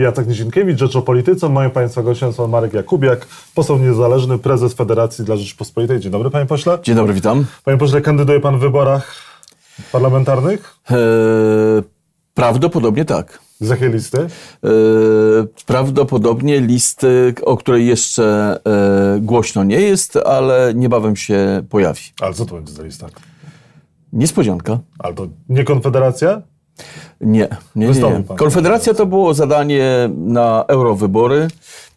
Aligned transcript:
Jacek 0.00 0.26
Nizinkiewicz, 0.26 0.78
Rzecz 0.78 0.96
o 0.96 1.02
Polityce. 1.02 1.48
Moim 1.48 1.70
Państwa 1.70 2.02
gościem 2.02 2.32
są 2.32 2.46
Marek 2.46 2.74
Jakubiak, 2.74 3.26
poseł 3.54 3.78
niezależny, 3.78 4.38
prezes 4.38 4.74
Federacji 4.74 5.24
dla 5.24 5.36
Rzeczypospolitej. 5.36 6.00
Dzień 6.00 6.12
dobry, 6.12 6.30
Panie 6.30 6.46
Pośle. 6.46 6.78
Dzień 6.82 6.96
dobry, 6.96 7.14
witam. 7.14 7.44
Panie 7.64 7.78
Pośle, 7.78 8.00
kandyduje 8.00 8.40
Pan 8.40 8.58
w 8.58 8.60
wyborach 8.60 9.14
parlamentarnych? 9.92 10.74
Eee, 10.90 10.96
prawdopodobnie 12.34 13.04
tak. 13.04 13.38
Z 13.60 13.68
jakiej 13.68 13.92
listy? 13.92 14.18
Eee, 14.18 14.70
prawdopodobnie 15.66 16.60
listy, 16.60 17.34
o 17.42 17.56
której 17.56 17.86
jeszcze 17.86 18.58
e, 18.66 19.20
głośno 19.20 19.64
nie 19.64 19.80
jest, 19.80 20.16
ale 20.16 20.72
niebawem 20.74 21.16
się 21.16 21.62
pojawi. 21.68 22.02
Ale 22.20 22.34
co 22.34 22.46
to 22.46 22.54
będzie 22.54 22.72
za 22.72 22.82
lista? 22.82 23.06
Niespodzianka. 24.12 24.78
Ale 24.98 25.14
to 25.14 25.26
nie 25.48 25.64
Konfederacja? 25.64 26.42
Nie, 27.22 27.48
nie, 27.76 27.86
nie. 27.86 28.36
Konfederacja 28.36 28.94
to 28.94 29.06
było 29.06 29.34
zadanie 29.34 30.10
na 30.16 30.64
eurowybory. 30.68 31.48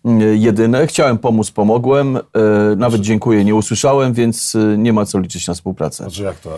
mm, 0.05 0.37
Jedyne. 0.37 0.87
Chciałem 0.87 1.17
pomóc, 1.17 1.51
pomogłem. 1.51 2.17
E, 2.17 2.21
Nawet 2.77 3.01
dziękuję, 3.01 3.45
nie 3.45 3.55
usłyszałem, 3.55 4.13
więc 4.13 4.55
e, 4.55 4.77
nie 4.77 4.93
ma 4.93 5.05
co 5.05 5.19
liczyć 5.19 5.47
na 5.47 5.53
współpracę. 5.53 6.03
Znaczy 6.03 6.23
jak 6.23 6.39
to? 6.39 6.49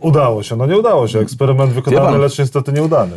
Udało 0.00 0.42
się, 0.42 0.56
no 0.56 0.66
nie 0.66 0.78
udało 0.78 1.08
się. 1.08 1.18
Eksperyment 1.18 1.72
wykonany, 1.72 2.06
pan- 2.06 2.20
lecz 2.20 2.38
niestety 2.38 2.72
nieudany. 2.72 3.12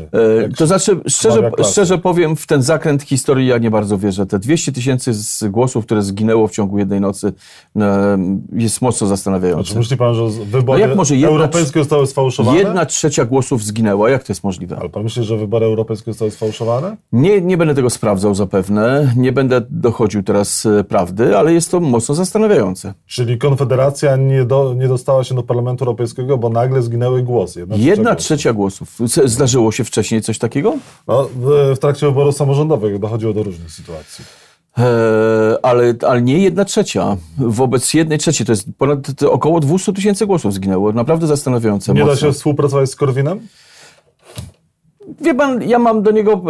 E, 0.45 0.49
To 0.49 0.67
znaczy, 0.67 0.99
szczerze, 1.07 1.51
szczerze 1.71 1.97
powiem, 1.97 2.35
w 2.35 2.47
ten 2.47 2.61
zakręt 2.61 3.03
historii 3.03 3.47
ja 3.47 3.57
nie 3.57 3.71
bardzo 3.71 3.97
wierzę. 3.97 4.25
Te 4.25 4.39
200 4.39 4.71
tysięcy 4.71 5.11
głosów, 5.49 5.85
które 5.85 6.01
zginęło 6.01 6.47
w 6.47 6.51
ciągu 6.51 6.77
jednej 6.77 7.01
nocy, 7.01 7.33
e, 7.75 8.17
jest 8.53 8.81
mocno 8.81 9.07
zastanawiające. 9.07 9.69
Czy 9.71 9.77
myśli 9.77 9.97
Pan, 9.97 10.15
że 10.15 10.23
wybory 10.45 10.79
No 10.81 10.87
jak 10.87 10.97
może 10.97 11.15
jedna 11.15 11.27
europejskie 11.29 11.79
zostały 11.79 12.07
sfałszowane? 12.07 12.57
Jedna 12.57 12.85
trzecia 12.85 13.25
głosów 13.25 13.63
zginęła. 13.63 14.09
Jak 14.09 14.23
to 14.23 14.31
jest 14.31 14.43
możliwe? 14.43 14.77
Ale 14.79 14.89
Pan 14.89 15.03
myśli, 15.03 15.23
że 15.23 15.37
wybory 15.37 15.65
europejskie 15.65 16.11
zostały 16.11 16.31
sfałszowane? 16.31 16.97
Nie, 17.11 17.41
nie 17.41 17.57
będę 17.57 17.75
tego 17.75 17.89
sprawdzał 17.89 18.35
zapewne. 18.35 19.13
Nie 19.17 19.31
będę 19.31 19.61
dochodził 19.69 20.23
teraz 20.23 20.65
e, 20.65 20.83
prawdy, 20.83 21.37
ale 21.37 21.53
jest 21.53 21.71
to 21.71 21.79
mocno 21.79 22.15
zastanawiające. 22.15 22.93
Czyli 23.07 23.37
Konfederacja 23.37 24.15
nie, 24.15 24.45
do, 24.45 24.73
nie 24.73 24.87
dostała 24.87 25.23
się 25.23 25.35
do 25.35 25.43
Parlamentu 25.43 25.83
Europejskiego, 25.83 26.37
bo 26.37 26.49
nagle 26.49 26.66
zginęły 26.81 27.23
głosy. 27.23 27.59
Jedna, 27.59 27.75
Jedna 27.75 28.03
głosów. 28.11 28.25
trzecia 28.25 28.53
głosów. 28.53 28.89
Z- 29.05 29.31
Zdarzyło 29.31 29.71
się 29.71 29.83
wcześniej 29.83 30.21
coś 30.21 30.37
takiego? 30.37 30.73
No, 31.07 31.29
w, 31.73 31.77
trakcie 31.79 32.05
wyborów 32.07 32.35
samorządowych 32.35 32.99
dochodziło 32.99 33.33
do 33.33 33.43
różnych 33.43 33.71
sytuacji. 33.71 34.25
Eee, 34.77 34.85
ale, 35.63 35.93
ale 36.07 36.21
nie 36.21 36.39
jedna 36.39 36.65
trzecia. 36.65 37.17
Wobec 37.37 37.93
jednej 37.93 38.17
trzeciej 38.17 38.45
to 38.45 38.51
jest 38.51 38.67
ponad 38.77 38.99
to 39.17 39.31
około 39.31 39.59
200 39.59 39.93
tysięcy 39.93 40.25
głosów 40.25 40.53
zginęło. 40.53 40.91
Naprawdę 40.93 41.27
zastanawiające. 41.27 41.93
Nie 41.93 41.99
da 41.99 42.05
mocno. 42.05 42.27
się 42.27 42.33
współpracować 42.33 42.91
z 42.91 42.95
Korwinem? 42.95 43.39
Wie 45.21 45.33
pan, 45.33 45.61
ja 45.63 45.79
mam 45.79 46.03
do 46.03 46.11
niego, 46.11 46.43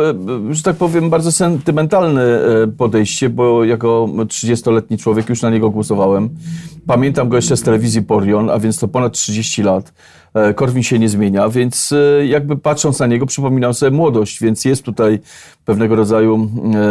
e, 0.49 0.53
że 0.53 0.63
tak 0.63 0.75
powiem, 0.75 1.09
bardzo 1.09 1.31
sentymentalne 1.31 2.23
e, 2.23 2.67
podejście, 2.67 3.29
bo 3.29 3.63
jako 3.63 4.09
30-letni 4.15 4.97
człowiek 4.97 5.29
już 5.29 5.41
na 5.41 5.49
niego 5.49 5.69
głosowałem. 5.69 6.29
Pamiętam 6.87 7.29
go 7.29 7.35
jeszcze 7.35 7.57
z 7.57 7.61
telewizji 7.61 8.01
Porion, 8.01 8.49
a 8.49 8.59
więc 8.59 8.79
to 8.79 8.87
ponad 8.87 9.13
30 9.13 9.63
lat. 9.63 9.93
E, 10.33 10.53
Korwin 10.53 10.83
się 10.83 10.99
nie 10.99 11.09
zmienia, 11.09 11.49
więc 11.49 11.91
e, 11.91 12.25
jakby 12.25 12.57
patrząc 12.57 12.99
na 12.99 13.07
niego 13.07 13.25
przypominam 13.25 13.73
sobie 13.73 13.91
młodość, 13.91 14.41
więc 14.41 14.65
jest 14.65 14.83
tutaj 14.83 15.19
pewnego 15.65 15.95
rodzaju 15.95 16.49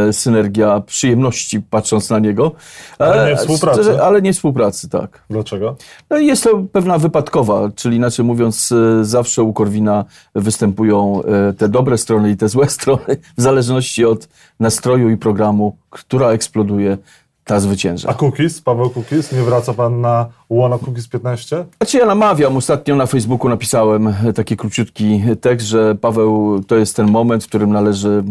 e, 0.08 0.12
synergia 0.12 0.80
przyjemności 0.80 1.60
patrząc 1.60 2.10
na 2.10 2.18
niego. 2.18 2.52
Ale 2.98 3.30
nie 3.30 3.36
współpracy. 3.36 4.02
Ale 4.02 4.22
nie 4.22 4.32
współpracy, 4.32 4.88
tak. 4.88 5.22
Dlaczego? 5.30 5.76
No 6.10 6.18
jest 6.18 6.44
to 6.44 6.62
pewna 6.72 6.98
wypadkowa, 6.98 7.70
czyli 7.76 7.96
inaczej 7.96 8.24
mówiąc, 8.24 8.74
zawsze 9.02 9.42
u 9.42 9.52
Korwina 9.52 10.04
występują 10.34 11.22
te 11.58 11.68
dobre 11.68 11.98
strony 11.98 12.30
i 12.30 12.36
te 12.36 12.48
złe 12.48 12.68
strony, 12.78 13.16
w 13.38 13.42
zależności 13.42 14.04
od 14.04 14.28
nastroju 14.60 15.10
i 15.10 15.16
programu, 15.16 15.76
która 15.90 16.30
eksploduje, 16.30 16.98
ta 17.46 17.54
A 17.54 17.60
zwycięża. 17.60 18.14
Cookies, 18.14 18.60
Paweł 18.60 18.90
Cookies, 18.90 19.32
nie 19.32 19.42
wraca 19.42 19.74
pan 19.74 20.00
na 20.00 20.26
łono 20.48 20.78
Cookies 20.78 21.08
15? 21.08 21.64
Znaczy 21.76 21.98
ja 21.98 22.06
namawiam, 22.06 22.56
ostatnio 22.56 22.96
na 22.96 23.06
Facebooku 23.06 23.48
napisałem 23.48 24.08
e, 24.08 24.32
taki 24.32 24.56
króciutki 24.56 25.22
tekst, 25.40 25.66
że 25.66 25.94
Paweł 25.94 26.60
to 26.66 26.76
jest 26.76 26.96
ten 26.96 27.10
moment, 27.10 27.44
w 27.44 27.46
którym 27.46 27.72
należy 27.72 28.24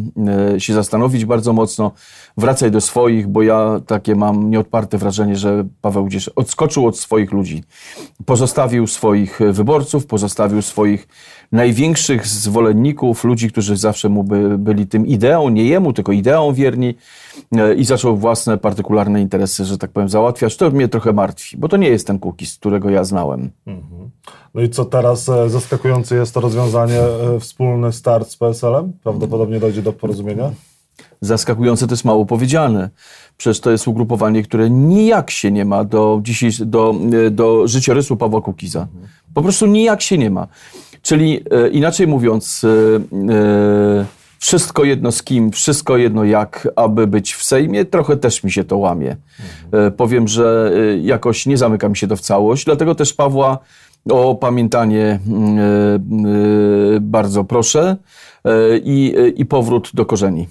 e, 0.56 0.60
się 0.60 0.74
zastanowić 0.74 1.26
bardzo 1.26 1.54
mocno, 1.54 1.92
wracaj 2.38 2.72
do 2.72 2.82
swoich, 2.82 3.28
bo 3.28 3.42
ja 3.42 3.82
takie 3.88 4.16
mam 4.16 4.50
nieodparte 4.50 4.98
wrażenie, 4.98 5.36
że 5.36 5.66
Paweł 5.82 6.06
gdzieś 6.06 6.30
odskoczył 6.30 6.88
od 6.88 7.00
swoich 7.00 7.32
ludzi. 7.32 7.64
Pozostawił 8.26 8.88
swoich 8.88 9.42
e, 9.42 9.52
wyborców, 9.52 10.06
pozostawił 10.06 10.62
swoich 10.62 11.08
największych 11.52 12.28
zwolenników, 12.28 13.24
ludzi, 13.24 13.52
którzy 13.52 13.78
zawsze 13.78 14.10
mu 14.10 14.24
by, 14.24 14.58
byli 14.58 14.88
tym 14.88 15.08
ideą, 15.08 15.50
nie 15.50 15.64
jemu, 15.64 15.94
tylko 15.94 16.12
ideą 16.12 16.54
wierni 16.54 16.96
i 17.78 17.86
zaczął 17.86 18.18
własne 18.18 18.58
partykularne 18.58 19.22
interesy, 19.22 19.66
że 19.66 19.78
tak 19.78 19.92
powiem, 19.92 20.10
załatwiać. 20.10 20.58
To 20.58 20.70
mnie 20.70 20.88
trochę 20.88 21.14
martwi, 21.14 21.58
bo 21.58 21.68
to 21.68 21.78
nie 21.78 21.90
jest 21.90 22.05
ten 22.06 22.20
Kukiz, 22.20 22.58
którego 22.58 22.90
ja 22.90 23.04
znałem. 23.04 23.52
No 24.54 24.62
i 24.62 24.70
co 24.70 24.86
teraz? 24.86 25.30
E, 25.30 25.50
Zaskakujące 25.50 26.16
jest 26.16 26.34
to 26.34 26.40
rozwiązanie, 26.42 27.00
e, 27.00 27.40
wspólny 27.40 27.94
start 27.94 28.30
z 28.30 28.38
PSL-em? 28.38 28.94
Prawdopodobnie 29.04 29.60
dojdzie 29.60 29.82
do 29.82 29.94
porozumienia? 29.94 30.52
Zaskakujące 31.22 31.88
to 31.88 31.94
jest 31.94 32.06
mało 32.06 32.26
powiedziane. 32.26 32.90
Przecież 33.38 33.60
to 33.60 33.72
jest 33.72 33.88
ugrupowanie, 33.88 34.44
które 34.44 34.70
nijak 34.70 35.32
się 35.32 35.52
nie 35.52 35.66
ma 35.66 35.84
do, 35.84 36.20
dzisiejsz- 36.24 36.66
do, 36.66 36.96
e, 37.28 37.32
do 37.32 37.68
życiorysu 37.68 38.18
Pawła 38.18 38.42
Kukiza. 38.42 38.88
Po 39.34 39.42
prostu 39.42 39.66
nijak 39.66 40.02
się 40.02 40.18
nie 40.18 40.30
ma. 40.30 40.48
Czyli 41.02 41.44
e, 41.52 41.70
inaczej 41.70 42.08
mówiąc, 42.08 42.62
e, 42.64 42.70
e, 43.34 44.06
wszystko 44.40 44.84
jedno 44.84 45.12
z 45.12 45.24
kim, 45.24 45.52
wszystko 45.52 45.98
jedno 45.98 46.24
jak, 46.24 46.68
aby 46.76 47.08
być 47.08 47.34
w 47.34 47.44
Sejmie, 47.44 47.86
trochę 47.86 48.18
też 48.18 48.44
mi 48.44 48.52
się 48.52 48.64
to 48.64 48.78
łamie. 48.78 49.18
E, 49.72 49.92
powiem, 49.92 50.28
że 50.28 50.72
e, 50.76 50.98
jakoś 50.98 51.46
nie 51.46 51.58
zamyka 51.58 51.90
mi 51.90 51.98
się 51.98 52.08
to 52.08 52.16
w 52.16 52.22
całość, 52.22 52.66
dlatego 52.66 52.96
też 52.96 53.14
Pawła 53.14 53.60
o 54.10 54.36
pamiętanie 54.36 55.20
mm, 55.28 55.60
e, 55.60 55.64
e, 56.96 57.00
bardzo 57.00 57.44
proszę 57.44 57.98
i, 58.84 59.16
i 59.36 59.46
powrót 59.46 59.92
do 59.94 60.06
korzeni. 60.06 60.48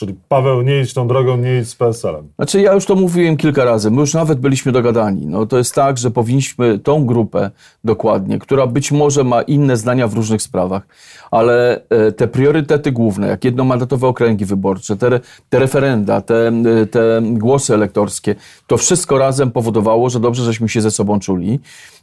Czyli 0.00 0.14
Paweł, 0.28 0.62
nie 0.62 0.80
idź 0.80 0.94
tą 0.94 1.08
drogą, 1.08 1.36
nie 1.36 1.58
idź 1.58 1.68
z 1.68 1.76
PSL-em. 1.76 2.28
Znaczy, 2.36 2.60
ja 2.60 2.74
już 2.74 2.86
to 2.86 2.94
mówiłem 2.94 3.36
kilka 3.36 3.64
razy, 3.64 3.90
my 3.90 4.00
już 4.00 4.14
nawet 4.14 4.38
byliśmy 4.38 4.72
dogadani. 4.72 5.26
No, 5.26 5.46
to 5.46 5.58
jest 5.58 5.74
tak, 5.74 5.98
że 5.98 6.10
powinniśmy 6.10 6.78
tą 6.78 7.06
grupę 7.06 7.50
dokładnie, 7.84 8.38
która 8.38 8.66
być 8.66 8.92
może 8.92 9.24
ma 9.24 9.42
inne 9.42 9.76
zdania 9.76 10.08
w 10.08 10.14
różnych 10.14 10.42
sprawach, 10.42 10.82
ale 11.30 11.80
e, 11.88 12.12
te 12.12 12.28
priorytety 12.28 12.92
główne, 12.92 13.28
jak 13.28 13.44
jednomandatowe 13.44 14.06
okręgi 14.06 14.44
wyborcze, 14.44 14.96
te, 14.96 15.20
te 15.48 15.58
referenda, 15.58 16.20
te, 16.20 16.48
e, 16.48 16.86
te 16.86 17.22
głosy 17.22 17.74
elektorskie, 17.74 18.34
to 18.66 18.76
wszystko 18.76 19.18
razem 19.18 19.50
powodowało, 19.50 20.10
że 20.10 20.20
dobrze 20.20 20.44
żeśmy 20.44 20.68
się 20.68 20.80
ze 20.80 20.90
sobą 20.90 21.20
czuli. 21.20 21.60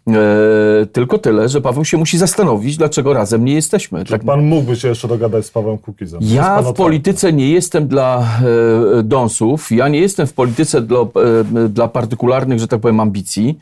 E, 0.07 0.85
tylko 0.85 1.17
tyle, 1.17 1.49
że 1.49 1.61
Paweł 1.61 1.85
się 1.85 1.97
musi 1.97 2.17
zastanowić, 2.17 2.77
dlaczego 2.77 3.13
razem 3.13 3.45
nie 3.45 3.53
jesteśmy. 3.53 4.05
Tak 4.05 4.23
pan 4.23 4.45
mógłby 4.45 4.75
się 4.75 4.87
jeszcze 4.87 5.07
dogadać 5.07 5.45
z 5.45 5.51
Pawłem 5.51 5.77
Kukizem? 5.77 6.19
Ja 6.23 6.61
w 6.61 6.73
polityce 6.73 7.33
nie 7.33 7.51
jestem 7.51 7.86
dla 7.87 8.19
e, 8.99 9.03
dąsów, 9.03 9.71
ja 9.71 9.87
nie 9.87 9.99
jestem 9.99 10.27
w 10.27 10.33
polityce 10.33 10.81
dla, 10.81 10.99
e, 10.99 11.69
dla 11.69 11.87
partykularnych, 11.87 12.59
że 12.59 12.67
tak 12.67 12.79
powiem, 12.79 12.99
ambicji 12.99 13.59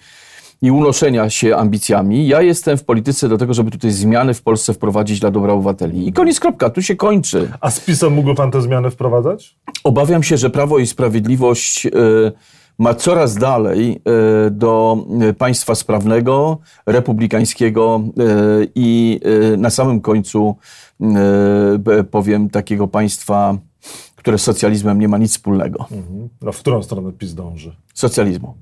i 0.62 0.72
unoszenia 0.72 1.30
się 1.30 1.56
ambicjami. 1.56 2.28
Ja 2.28 2.42
jestem 2.42 2.78
w 2.78 2.84
polityce 2.84 3.30
do 3.30 3.38
tego, 3.38 3.54
żeby 3.54 3.72
tutaj 3.72 3.92
zmiany 3.92 4.34
w 4.34 4.42
Polsce 4.42 4.74
wprowadzić 4.74 5.20
dla 5.20 5.32
dobra 5.32 5.54
obywateli. 5.54 6.08
I 6.08 6.14
koniec, 6.14 6.40
kropka, 6.40 6.70
tu 6.70 6.82
się 6.82 6.96
kończy. 6.96 7.52
A 7.62 7.72
z 7.72 7.80
PiSem 7.80 8.14
mógłby 8.14 8.36
pan 8.36 8.52
te 8.52 8.62
zmiany 8.62 8.92
wprowadzać? 8.92 9.56
Obawiam 9.84 10.24
się, 10.24 10.38
że 10.38 10.50
Prawo 10.50 10.80
i 10.80 10.88
Sprawiedliwość 10.88 11.86
e, 11.86 11.90
ma 12.80 12.94
coraz 12.94 13.36
dalej 13.36 14.02
do 14.52 14.98
państwa 15.38 15.76
sprawnego, 15.76 16.58
republikańskiego 16.86 18.02
i 18.76 19.20
na 19.58 19.70
samym 19.70 20.02
końcu 20.02 20.56
powiem 22.12 22.50
takiego 22.50 22.88
państwa, 22.88 23.58
które 24.26 24.38
z 24.38 24.44
socjalizmem 24.44 25.00
nie 25.00 25.08
ma 25.08 25.18
nic 25.18 25.32
wspólnego. 25.32 25.86
No, 26.42 26.52
w 26.52 26.60
którą 26.60 26.84
stronę 26.84 27.12
PiS 27.12 27.34
dąży? 27.34 27.76
Socjalizmu. 27.94 28.56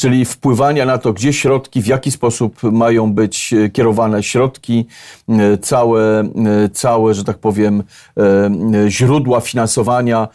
Czyli 0.00 0.24
wpływania 0.24 0.86
na 0.86 0.98
to, 0.98 1.12
gdzie 1.12 1.32
środki, 1.32 1.82
w 1.82 1.86
jaki 1.86 2.10
sposób 2.10 2.62
mają 2.62 3.12
być 3.12 3.52
e, 3.52 3.70
kierowane 3.70 4.22
środki, 4.22 4.86
e, 5.28 5.58
całe, 5.58 6.20
e, 6.20 6.68
całe 6.72 7.14
że 7.14 7.24
tak 7.24 7.38
powiem, 7.38 7.82
źródła 8.88 9.40
finansowania. 9.40 10.28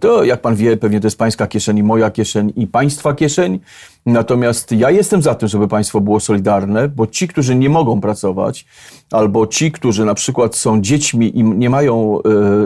To, 0.00 0.24
jak 0.24 0.40
pan 0.40 0.54
wie, 0.54 0.76
pewnie 0.76 1.00
to 1.00 1.06
jest 1.06 1.18
pańska 1.18 1.46
kieszeń 1.46 1.82
moja 1.82 2.10
kieszeń 2.10 2.52
i 2.56 2.66
państwa 2.66 3.14
kieszeń. 3.14 3.60
Natomiast 4.06 4.72
ja 4.72 4.90
jestem 4.90 5.22
za 5.22 5.34
tym, 5.34 5.48
żeby 5.48 5.68
państwo 5.68 6.00
było 6.00 6.20
solidarne, 6.20 6.88
bo 6.88 7.06
ci, 7.06 7.28
którzy 7.28 7.54
nie 7.54 7.70
mogą 7.70 8.00
pracować, 8.00 8.66
albo 9.10 9.46
ci, 9.46 9.72
którzy 9.72 10.04
na 10.04 10.14
przykład 10.14 10.56
są 10.56 10.80
dziećmi 10.80 11.38
i 11.38 11.44
nie 11.44 11.70
mają 11.70 12.18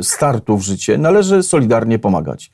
startu 0.03 0.59
w 0.59 0.63
życie, 0.63 0.99
należy 0.99 1.43
solidarnie 1.43 1.99
pomagać. 1.99 2.51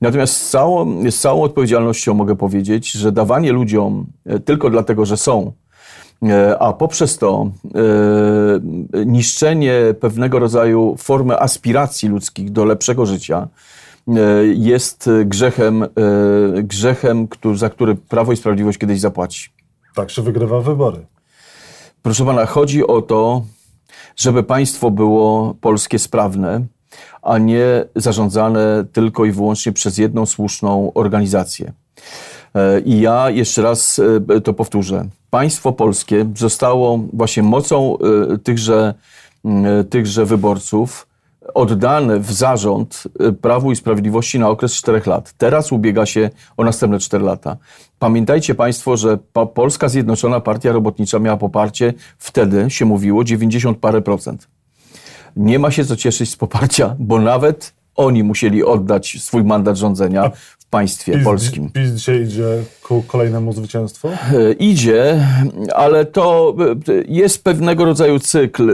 Natomiast 0.00 0.36
z 0.36 0.50
całą, 0.50 1.02
z 1.10 1.20
całą 1.20 1.42
odpowiedzialnością 1.42 2.14
mogę 2.14 2.36
powiedzieć, 2.36 2.92
że 2.92 3.12
dawanie 3.12 3.52
ludziom 3.52 4.06
e, 4.26 4.40
tylko 4.40 4.70
dlatego, 4.70 5.06
że 5.06 5.16
są, 5.16 5.52
E, 6.22 6.58
a 6.58 6.72
poprzez 6.72 7.18
to 7.18 7.50
e, 8.94 9.04
niszczenie 9.06 9.94
pewnego 10.00 10.38
rodzaju 10.38 10.96
formy 10.98 11.40
aspiracji 11.40 12.08
ludzkich 12.08 12.52
do 12.52 12.64
lepszego 12.64 13.06
życia 13.06 13.48
jest 14.54 15.10
grzechem, 15.24 15.86
grzechem 16.62 17.28
za 17.54 17.70
który 17.70 17.94
Prawo 17.94 18.32
i 18.32 18.36
Sprawiedliwość 18.36 18.78
kiedyś 18.78 19.00
zapłaci. 19.00 19.50
Tak 19.94 20.10
się 20.10 20.22
wygrywa 20.22 20.60
wybory. 20.60 21.06
Proszę 22.02 22.24
pana, 22.24 22.46
chodzi 22.46 22.86
o 22.86 23.02
to, 23.02 23.42
żeby 24.16 24.42
państwo 24.42 24.90
było 24.90 25.54
polskie 25.60 25.98
sprawne, 25.98 26.66
a 27.22 27.38
nie 27.38 27.84
zarządzane 27.96 28.84
tylko 28.92 29.24
i 29.24 29.32
wyłącznie 29.32 29.72
przez 29.72 29.98
jedną 29.98 30.26
słuszną 30.26 30.92
organizację. 30.94 31.72
E, 32.54 32.80
I 32.80 33.00
ja 33.00 33.30
jeszcze 33.30 33.62
raz 33.62 34.00
e, 34.28 34.40
to 34.40 34.52
powtórzę. 34.54 35.04
Państwo 35.30 35.72
polskie 35.72 36.26
zostało 36.36 37.00
właśnie 37.12 37.42
mocą 37.42 37.98
e, 37.98 38.38
tychże, 38.38 38.94
tychże 39.90 40.26
wyborców 40.26 41.06
oddane 41.54 42.20
w 42.20 42.32
zarząd 42.32 43.04
Prawu 43.40 43.72
i 43.72 43.76
Sprawiedliwości 43.76 44.38
na 44.38 44.48
okres 44.48 44.74
czterech 44.74 45.06
lat. 45.06 45.34
Teraz 45.38 45.72
ubiega 45.72 46.06
się 46.06 46.30
o 46.56 46.64
następne 46.64 46.98
cztery 46.98 47.24
lata. 47.24 47.56
Pamiętajcie 47.98 48.54
Państwo, 48.54 48.96
że 48.96 49.18
Polska 49.54 49.88
Zjednoczona 49.88 50.40
Partia 50.40 50.72
Robotnicza 50.72 51.18
miała 51.18 51.36
poparcie, 51.36 51.94
wtedy 52.18 52.70
się 52.70 52.84
mówiło 52.84 53.24
90 53.24 53.78
parę 53.78 54.02
procent. 54.02 54.48
Nie 55.36 55.58
ma 55.58 55.70
się 55.70 55.84
co 55.84 55.96
cieszyć 55.96 56.30
z 56.30 56.36
poparcia, 56.36 56.96
bo 56.98 57.20
nawet 57.20 57.72
oni 57.96 58.22
musieli 58.22 58.64
oddać 58.64 59.16
swój 59.20 59.44
mandat 59.44 59.76
rządzenia 59.76 60.30
w 60.58 60.66
państwie 60.66 61.12
PiS, 61.12 61.24
polskim. 61.24 61.70
PiS 61.70 61.90
dzisiaj 61.90 62.22
idzie 62.22 62.46
ku 62.82 63.02
kolejnemu 63.02 63.52
zwycięstwu? 63.52 64.08
E, 64.08 64.52
Idzie, 64.52 65.26
ale 65.74 66.04
to 66.04 66.54
e, 66.88 66.92
jest 67.08 67.44
pewnego 67.44 67.84
rodzaju 67.84 68.18
cykl, 68.18 68.70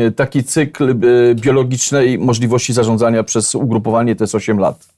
e, 0.00 0.10
taki 0.10 0.44
cykl 0.44 0.94
biologicznej 1.34 2.18
możliwości 2.18 2.72
zarządzania 2.72 3.22
przez 3.22 3.54
ugrupowanie 3.54 4.16
to 4.16 4.24
jest 4.24 4.34
8 4.34 4.58
lat. 4.58 4.88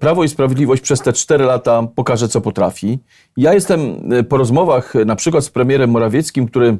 Prawo 0.00 0.24
i 0.24 0.28
Sprawiedliwość 0.28 0.82
przez 0.82 1.00
te 1.00 1.12
4 1.12 1.44
lata 1.44 1.82
pokaże, 1.94 2.28
co 2.28 2.40
potrafi. 2.40 2.98
Ja 3.36 3.54
jestem 3.54 3.80
po 4.28 4.36
rozmowach 4.36 4.94
na 5.06 5.16
przykład 5.16 5.44
z 5.44 5.50
premierem 5.50 5.90
Morawieckim, 5.90 6.46
który 6.46 6.78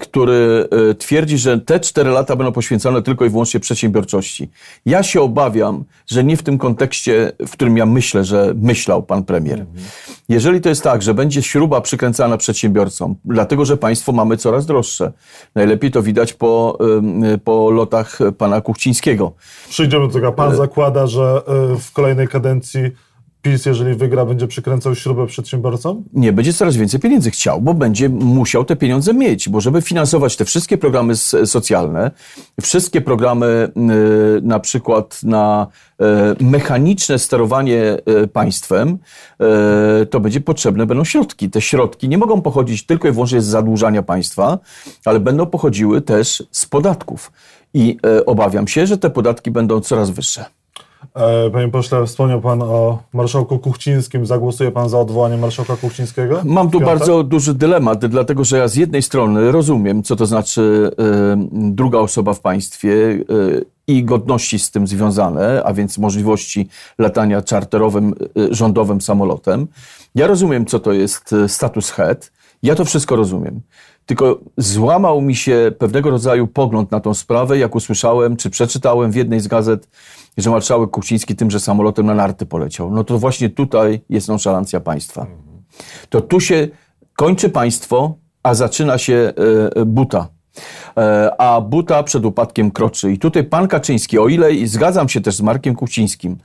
który 0.00 0.68
e, 0.90 0.94
twierdzi, 0.94 1.38
że 1.38 1.60
te 1.60 1.80
cztery 1.80 2.10
lata 2.10 2.36
będą 2.36 2.52
poświęcone 2.52 3.02
tylko 3.02 3.24
i 3.24 3.30
wyłącznie 3.30 3.60
przedsiębiorczości. 3.60 4.50
Ja 4.86 5.02
się 5.02 5.20
obawiam, 5.20 5.84
że 6.06 6.24
nie 6.24 6.36
w 6.36 6.42
tym 6.42 6.58
kontekście, 6.58 7.32
w 7.46 7.50
którym 7.50 7.76
ja 7.76 7.86
myślę, 7.86 8.24
że 8.24 8.54
myślał 8.56 9.02
pan 9.02 9.24
premier. 9.24 9.66
Jeżeli 10.28 10.60
to 10.60 10.68
jest 10.68 10.82
tak, 10.82 11.02
że 11.02 11.14
będzie 11.14 11.42
śruba 11.42 11.80
przykręcana 11.80 12.36
przedsiębiorcom, 12.36 13.14
dlatego 13.24 13.64
że 13.64 13.76
państwo 13.76 14.12
mamy 14.12 14.36
coraz 14.36 14.66
droższe. 14.66 15.12
Najlepiej 15.54 15.90
to 15.90 16.02
widać 16.02 16.32
po, 16.32 16.78
po 17.44 17.70
lotach 17.70 18.18
pana 18.38 18.60
Kuchcińskiego. 18.60 19.32
Przyjdziemy 19.68 20.06
do 20.06 20.12
tego. 20.12 20.28
E, 20.28 20.32
Pan 20.32 20.56
zakłada, 20.56 21.06
że 21.06 21.42
w 21.80 21.92
kolejnej 21.92 22.28
kadencji 22.28 22.80
PiS, 23.42 23.66
jeżeli 23.66 23.94
wygra, 23.94 24.24
będzie 24.26 24.46
przykręcał 24.46 24.94
śrubę 24.94 25.26
przedsiębiorcom? 25.26 26.04
nie 26.12 26.32
będzie 26.32 26.52
coraz 26.52 26.76
więcej 26.76 27.00
pieniędzy 27.00 27.30
chciał, 27.30 27.62
bo 27.62 27.74
będzie 27.74 28.08
musiał 28.08 28.64
te 28.64 28.76
pieniądze 28.76 29.14
mieć, 29.14 29.48
bo 29.48 29.60
żeby 29.60 29.82
finansować 29.82 30.36
te 30.36 30.44
wszystkie 30.44 30.78
programy 30.78 31.16
socjalne, 31.16 32.10
wszystkie 32.60 33.00
programy 33.00 33.68
y, 34.36 34.40
na 34.42 34.60
przykład 34.60 35.22
na 35.22 35.66
y, 36.40 36.44
mechaniczne 36.44 37.18
sterowanie 37.18 37.98
y, 38.22 38.28
państwem, 38.28 38.98
y, 40.02 40.06
to 40.06 40.20
będzie 40.20 40.40
potrzebne 40.40 40.86
będą 40.86 41.04
środki. 41.04 41.50
Te 41.50 41.60
środki 41.60 42.08
nie 42.08 42.18
mogą 42.18 42.42
pochodzić 42.42 42.86
tylko 42.86 43.08
i 43.08 43.12
wyłącznie 43.12 43.40
z 43.40 43.46
zadłużania 43.46 44.02
państwa, 44.02 44.58
ale 45.04 45.20
będą 45.20 45.46
pochodziły 45.46 46.00
też 46.00 46.42
z 46.50 46.66
podatków. 46.66 47.32
I 47.74 47.98
obawiam 48.26 48.68
się, 48.68 48.86
że 48.86 48.98
te 48.98 49.10
podatki 49.10 49.50
będą 49.50 49.80
coraz 49.80 50.10
wyższe. 50.10 50.61
E, 51.14 51.50
Panie 51.50 51.68
pośle, 51.68 52.06
wspomniał 52.06 52.40
Pan 52.40 52.62
o 52.62 53.02
marszałku 53.12 53.58
Kuchcińskim. 53.58 54.26
Zagłosuje 54.26 54.70
Pan 54.70 54.88
za 54.88 54.98
odwołaniem 54.98 55.40
marszałka 55.40 55.76
Kuchcińskiego? 55.76 56.40
Mam 56.44 56.70
tu 56.70 56.80
bardzo 56.80 57.22
duży 57.22 57.54
dylemat, 57.54 58.06
dlatego 58.06 58.44
że 58.44 58.58
ja 58.58 58.68
z 58.68 58.76
jednej 58.76 59.02
strony 59.02 59.52
rozumiem, 59.52 60.02
co 60.02 60.16
to 60.16 60.26
znaczy 60.26 60.90
e, 60.98 61.46
druga 61.52 61.98
osoba 61.98 62.34
w 62.34 62.40
państwie 62.40 62.94
e, 62.94 63.18
i 63.86 64.04
godności 64.04 64.58
z 64.58 64.70
tym 64.70 64.86
związane, 64.86 65.62
a 65.64 65.72
więc 65.72 65.98
możliwości 65.98 66.68
latania 66.98 67.42
czarterowym, 67.42 68.14
e, 68.36 68.54
rządowym 68.54 69.00
samolotem. 69.00 69.66
Ja 70.14 70.26
rozumiem, 70.26 70.66
co 70.66 70.80
to 70.80 70.92
jest 70.92 71.34
status 71.46 71.90
head. 71.90 72.32
Ja 72.62 72.74
to 72.74 72.84
wszystko 72.84 73.16
rozumiem. 73.16 73.60
Tylko 74.06 74.40
złamał 74.56 75.20
mi 75.20 75.34
się 75.34 75.72
pewnego 75.78 76.10
rodzaju 76.10 76.46
pogląd 76.46 76.90
na 76.90 77.00
tą 77.00 77.14
sprawę, 77.14 77.58
jak 77.58 77.74
usłyszałem, 77.74 78.36
czy 78.36 78.50
przeczytałem 78.50 79.12
w 79.12 79.14
jednej 79.14 79.40
z 79.40 79.48
gazet, 79.48 79.88
że 80.36 80.50
marszałek 80.50 80.90
Kuchciński 80.90 81.36
tymże 81.36 81.60
samolotem 81.60 82.06
na 82.06 82.14
narty 82.14 82.46
poleciał. 82.46 82.90
No 82.90 83.04
to 83.04 83.18
właśnie 83.18 83.50
tutaj 83.50 84.00
jest 84.08 84.28
nonszalancja 84.28 84.80
państwa 84.80 85.26
to 86.08 86.20
tu 86.20 86.40
się 86.40 86.68
kończy 87.16 87.50
państwo, 87.50 88.14
a 88.42 88.54
zaczyna 88.54 88.98
się 88.98 89.32
e, 89.76 89.84
buta. 89.84 90.28
E, 90.96 91.40
A 91.40 91.60
buta 91.60 92.02
przed 92.02 92.24
upadkiem 92.24 92.70
kroczy. 92.70 93.12
I 93.12 93.18
tutaj 93.18 93.44
pan 93.44 93.68
Kaczyński, 93.68 94.18
o 94.18 94.28
ile 94.28 94.48
zgadzam 94.64 95.08
się 95.08 95.20
też 95.20 95.34
z 95.34 95.40
Markiem 95.40 95.74
Kuchcińskim, 95.74 96.36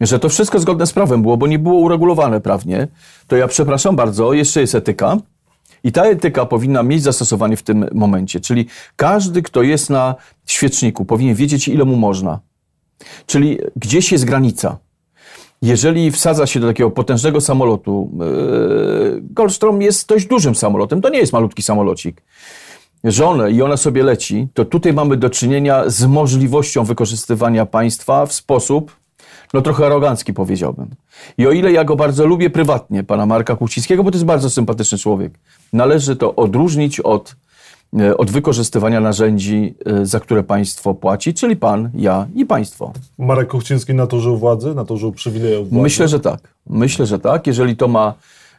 że 0.00 0.18
to 0.18 0.28
wszystko 0.28 0.58
zgodne 0.58 0.86
z 0.86 0.92
prawem 0.92 1.22
było, 1.22 1.36
bo 1.36 1.46
nie 1.46 1.58
było 1.58 1.78
uregulowane 1.78 2.40
prawnie, 2.40 2.88
to 3.26 3.36
ja 3.36 3.48
przepraszam 3.48 3.96
bardzo, 3.96 4.32
jeszcze 4.32 4.60
jest 4.60 4.74
etyka. 4.74 5.16
I 5.84 5.92
ta 5.92 6.04
etyka 6.04 6.46
powinna 6.46 6.82
mieć 6.82 7.02
zastosowanie 7.02 7.56
w 7.56 7.62
tym 7.62 7.88
momencie. 7.92 8.40
Czyli 8.40 8.66
każdy, 8.96 9.42
kto 9.42 9.62
jest 9.62 9.90
na 9.90 10.14
świeczniku, 10.46 11.04
powinien 11.04 11.34
wiedzieć, 11.34 11.68
ile 11.68 11.84
mu 11.84 11.96
można. 11.96 12.40
Czyli 13.26 13.58
gdzieś 13.76 14.12
jest 14.12 14.24
granica. 14.24 14.78
Jeżeli 15.62 16.10
wsadza 16.10 16.46
się 16.46 16.60
do 16.60 16.66
takiego 16.66 16.90
potężnego 16.90 17.40
samolotu, 17.40 18.10
yy, 18.20 19.20
Goldstrom 19.22 19.82
jest 19.82 20.08
dość 20.08 20.26
dużym 20.26 20.54
samolotem, 20.54 21.00
to 21.00 21.08
nie 21.08 21.18
jest 21.18 21.32
malutki 21.32 21.62
samolocik, 21.62 22.22
żonę 23.04 23.50
i 23.50 23.62
ona 23.62 23.76
sobie 23.76 24.02
leci, 24.02 24.48
to 24.54 24.64
tutaj 24.64 24.92
mamy 24.92 25.16
do 25.16 25.30
czynienia 25.30 25.82
z 25.86 26.06
możliwością 26.06 26.84
wykorzystywania 26.84 27.66
państwa 27.66 28.26
w 28.26 28.32
sposób, 28.32 28.96
no 29.54 29.62
trochę 29.62 29.86
arogancki 29.86 30.32
powiedziałbym. 30.32 30.90
I 31.38 31.46
o 31.46 31.52
ile 31.52 31.72
ja 31.72 31.84
go 31.84 31.96
bardzo 31.96 32.26
lubię 32.26 32.50
prywatnie, 32.50 33.04
pana 33.04 33.26
Marka 33.26 33.56
Kuchcińskiego, 33.56 34.04
bo 34.04 34.10
to 34.10 34.16
jest 34.16 34.24
bardzo 34.24 34.50
sympatyczny 34.50 34.98
człowiek, 34.98 35.32
należy 35.72 36.16
to 36.16 36.34
odróżnić 36.34 37.00
od, 37.00 37.36
od 38.16 38.30
wykorzystywania 38.30 39.00
narzędzi, 39.00 39.74
e, 39.86 40.06
za 40.06 40.20
które 40.20 40.42
państwo 40.42 40.94
płaci, 40.94 41.34
czyli 41.34 41.56
pan, 41.56 41.90
ja 41.94 42.26
i 42.34 42.46
państwo. 42.46 42.92
Marek 43.18 43.48
Kuchciński 43.48 43.94
nadużył 43.94 44.36
władzy, 44.36 44.74
nadużył 44.74 45.12
przywilejów 45.12 45.70
władzy. 45.70 45.82
Myślę, 45.82 46.08
że 46.08 46.20
tak. 46.20 46.54
Myślę, 46.66 47.06
że 47.06 47.18
tak. 47.18 47.46
Jeżeli 47.46 47.76
to 47.76 47.88
ma 47.88 48.14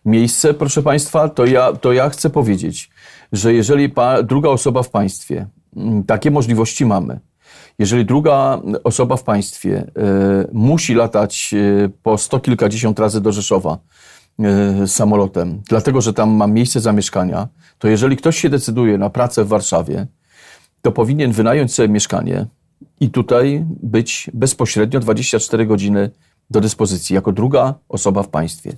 miejsce, 0.06 0.54
proszę 0.54 0.84
Państwa, 0.84 1.30
to 1.30 1.46
ja, 1.46 1.74
to 1.74 1.94
ja 1.94 2.10
chcę 2.10 2.30
powiedzieć, 2.30 2.90
że 3.32 3.54
jeżeli 3.54 3.90
pa, 3.90 4.24
druga 4.24 4.50
osoba 4.50 4.84
w 4.84 4.90
państwie, 4.90 5.48
mm, 5.76 6.04
takie 6.04 6.32
możliwości 6.32 6.86
mamy, 6.86 7.20
jeżeli 7.80 8.06
druga 8.06 8.62
osoba 8.84 9.16
w 9.18 9.24
państwie 9.24 9.78
y, 9.78 10.48
musi 10.52 10.94
latać 10.94 11.50
y, 11.54 11.92
po 12.04 12.18
sto 12.18 12.40
kilkadziesiąt 12.40 13.00
razy 13.00 13.22
do 13.22 13.32
Rzeszowa 13.32 13.78
samolotem, 14.88 15.62
dlatego 15.70 16.02
że 16.02 16.14
tam 16.14 16.32
ma 16.32 16.48
miejsce 16.48 16.80
zamieszkania, 16.80 17.48
to 17.80 17.88
jeżeli 17.88 18.18
ktoś 18.18 18.38
się 18.38 18.50
decyduje 18.50 18.98
na 18.98 19.10
pracę 19.10 19.44
w 19.44 19.48
Warszawie, 19.48 20.08
to 20.82 20.92
powinien 20.92 21.32
wynająć 21.32 21.74
sobie 21.74 21.90
mieszkanie 21.90 22.46
i 23.00 23.10
tutaj 23.10 23.66
być 23.68 24.30
bezpośrednio 24.34 25.00
24 25.00 25.66
godziny 25.66 26.10
do 26.50 26.62
dyspozycji, 26.62 27.16
jako 27.16 27.32
druga 27.32 27.74
osoba 27.90 28.24
w 28.24 28.28
państwie. 28.28 28.74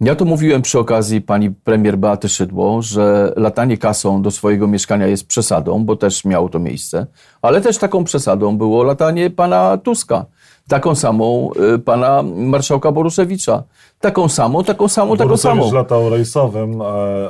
Ja 0.00 0.14
to 0.14 0.24
mówiłem 0.24 0.62
przy 0.62 0.78
okazji 0.78 1.20
pani 1.20 1.50
premier 1.50 1.98
Beaty 1.98 2.28
Szydło, 2.28 2.82
że 2.82 3.32
latanie 3.36 3.78
kasą 3.78 4.22
do 4.22 4.30
swojego 4.30 4.66
mieszkania 4.66 5.06
jest 5.06 5.26
przesadą, 5.26 5.84
bo 5.84 5.96
też 5.96 6.24
miało 6.24 6.48
to 6.48 6.58
miejsce, 6.58 7.06
ale 7.42 7.60
też 7.60 7.78
taką 7.78 8.04
przesadą 8.04 8.58
było 8.58 8.82
latanie 8.82 9.30
pana 9.30 9.78
Tuska. 9.78 10.26
Taką 10.68 10.94
samą 10.94 11.50
y, 11.74 11.78
pana 11.78 12.22
marszałka 12.22 12.92
Boruszewicza. 12.92 13.62
Taką 14.00 14.28
samą, 14.28 14.64
taką 14.64 14.88
samą, 14.88 15.16
taką 15.16 15.28
Borusewicz 15.28 15.62
samą. 15.64 15.74
latał 15.74 16.10
rejsowym, 16.10 16.82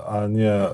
a 0.09 0.27
nie 0.29 0.53
e, 0.53 0.71